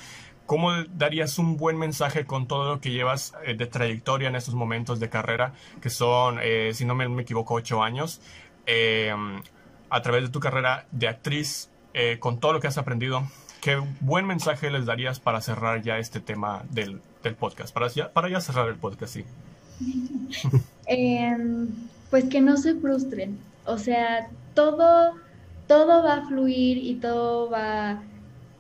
[0.44, 4.54] ¿cómo darías un buen mensaje con todo lo que llevas eh, de trayectoria en estos
[4.54, 6.38] momentos de carrera, que son,
[6.74, 8.20] si no me, me, equivoco, ocho años,
[9.88, 11.70] a través de tu carrera de actriz,
[12.18, 13.26] con todo lo que has aprendido?
[13.62, 17.72] ¿Qué buen mensaje les darías para cerrar ya este tema del, del podcast?
[17.72, 19.24] Para ya, para ya cerrar el podcast, sí.
[20.86, 21.68] Em,
[22.10, 23.38] pues que no se frustren.
[23.64, 25.14] O sea, todo,
[25.68, 28.02] todo va a fluir y todo va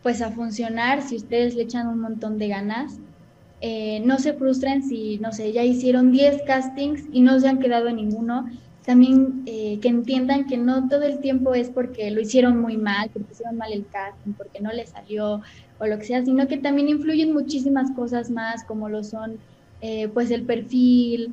[0.02, 3.00] pues a funcionar si ustedes le echan un montón de ganas.
[3.60, 7.58] Eh, no se frustren si, no sé, ya hicieron 10 castings y no se han
[7.58, 8.46] quedado ninguno.
[8.84, 13.10] También eh, que entiendan que no todo el tiempo es porque lo hicieron muy mal,
[13.12, 15.42] porque hicieron mal el casting, porque no les salió
[15.78, 19.40] o lo que sea, sino que también influyen muchísimas cosas más, como lo son
[19.80, 21.32] eh, pues el perfil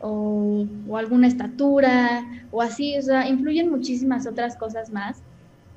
[0.00, 5.22] o, alguna estatura o así, o sea, influyen muchísimas otras cosas más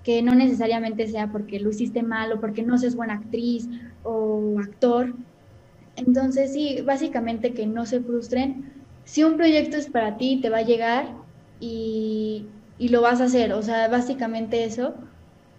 [0.03, 3.69] que no necesariamente sea porque lo hiciste mal o porque no seas buena actriz
[4.03, 5.13] o actor.
[5.95, 8.73] Entonces sí, básicamente que no se frustren.
[9.05, 11.07] Si un proyecto es para ti, te va a llegar
[11.59, 12.45] y,
[12.77, 14.93] y lo vas a hacer, o sea, básicamente eso.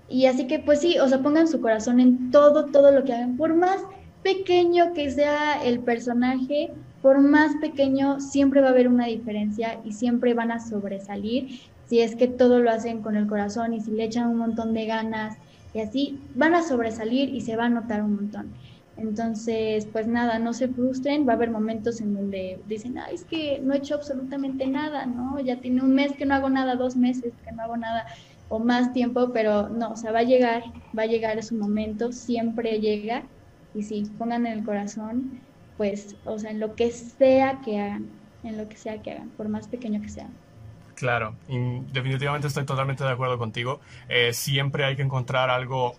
[0.09, 3.15] Y así que pues sí, o sea, pongan su corazón en todo, todo lo que
[3.15, 3.81] hagan, por más
[4.25, 6.72] pequeño que sea el personaje,
[7.03, 12.01] por más pequeño, siempre va a haber una diferencia y siempre van a sobresalir si
[12.01, 14.87] es que todo lo hacen con el corazón y si le echan un montón de
[14.87, 15.37] ganas
[15.75, 18.53] y así, van a sobresalir y se va a notar un montón.
[18.97, 23.25] Entonces, pues nada, no se frustren, va a haber momentos en donde dicen, ay, es
[23.25, 25.39] que no he hecho absolutamente nada, ¿no?
[25.41, 28.07] Ya tiene un mes que no hago nada, dos meses que no hago nada,
[28.49, 30.62] o más tiempo, pero no, o sea, va a llegar,
[30.97, 33.25] va a llegar ese momento, siempre llega,
[33.75, 35.41] y sí, pongan en el corazón,
[35.77, 38.07] pues, o sea, en lo que sea que hagan,
[38.43, 40.29] en lo que sea que hagan, por más pequeño que sea.
[40.95, 43.81] Claro, y definitivamente estoy totalmente de acuerdo contigo.
[44.09, 45.97] Eh, siempre hay que encontrar algo.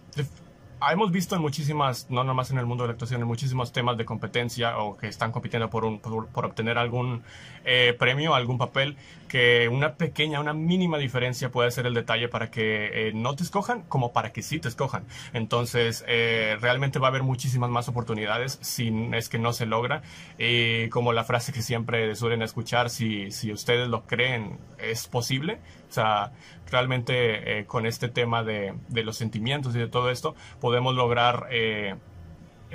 [0.92, 3.98] Hemos visto en muchísimas, no nomás en el mundo de la actuación, en muchísimos temas
[3.98, 7.24] de competencia o que están compitiendo por, un, por, obtener algún
[7.64, 8.98] eh, premio, algún papel,
[9.28, 13.44] que una pequeña, una mínima diferencia puede ser el detalle para que eh, no te
[13.44, 15.06] escojan como para que sí te escojan.
[15.34, 20.04] Entonces, eh, realmente va a haber muchísimas más oportunidades si es que no se logra.
[20.38, 25.60] Y como la frase que siempre suelen escuchar, si, si ustedes lo creen, es posible.
[25.90, 26.32] O sea,
[26.70, 30.36] realmente eh, con este tema de, de, los sentimientos y de todo esto,
[30.66, 31.94] podemos lograr eh,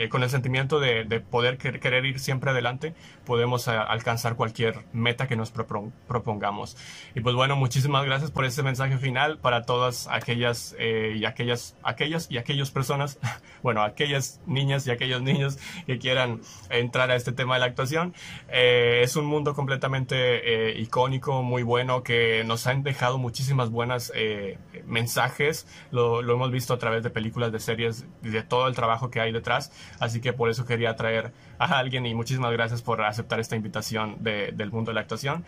[0.01, 2.94] eh, con el sentimiento de, poder querer ir siempre adelante,
[3.26, 6.78] podemos eh, alcanzar cualquier meta que nos propongamos.
[7.14, 11.76] Y pues bueno, muchísimas gracias por ese mensaje final para todas aquellas eh, y aquellas,
[11.82, 13.18] aquellas y aquellas personas,
[13.62, 16.40] bueno, aquellas niñas y aquellos niños que quieran
[16.70, 18.14] entrar a este tema de la actuación.
[18.48, 24.14] es un mundo completamente icónico, muy bueno, que nos han dejado muchísimas buenas
[24.86, 25.66] mensajes.
[25.90, 29.20] Lo, lo hemos visto a través de películas, de series, de todo el trabajo que
[29.20, 29.70] hay detrás.
[29.99, 34.16] Así que por eso quería traer a alguien y muchísimas gracias por aceptar esta invitación
[34.20, 35.45] del mundo de la actuación.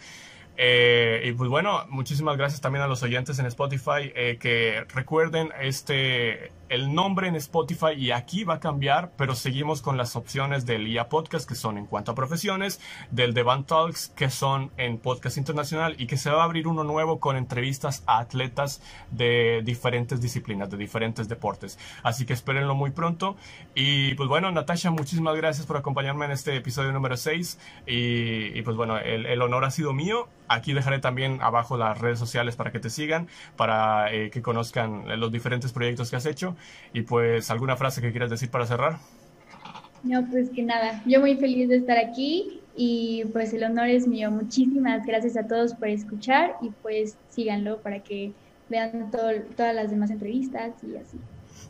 [0.56, 5.50] Eh, y pues bueno, muchísimas gracias también a los oyentes en Spotify eh, que recuerden
[5.60, 10.64] este el nombre en Spotify y aquí va a cambiar, pero seguimos con las opciones
[10.64, 14.96] del IA Podcast que son en cuanto a profesiones, del Band Talks que son en
[14.96, 19.60] podcast internacional y que se va a abrir uno nuevo con entrevistas a atletas de
[19.62, 21.78] diferentes disciplinas, de diferentes deportes.
[22.02, 23.36] Así que espérenlo muy pronto.
[23.74, 28.78] Y pues bueno, Natasha, muchísimas gracias por acompañarme en este episodio número 6 y, pues
[28.78, 30.26] bueno, el, el honor ha sido mío.
[30.48, 35.04] Aquí dejaré también abajo las redes sociales para que te sigan, para eh, que conozcan
[35.18, 36.56] los diferentes proyectos que has hecho.
[36.92, 38.98] Y pues, ¿alguna frase que quieras decir para cerrar?
[40.02, 44.06] No, pues que nada, yo muy feliz de estar aquí y pues el honor es
[44.06, 44.30] mío.
[44.30, 48.32] Muchísimas gracias a todos por escuchar y pues síganlo para que
[48.68, 51.18] vean todas las demás entrevistas y así.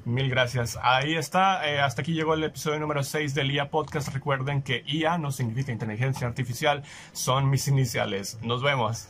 [0.04, 0.78] Mil gracias.
[0.82, 1.68] Ahí está.
[1.68, 4.08] Eh, hasta aquí llegó el episodio número 6 del IA Podcast.
[4.12, 6.82] Recuerden que IA no significa inteligencia artificial,
[7.12, 8.38] son mis iniciales.
[8.42, 9.08] Nos vemos.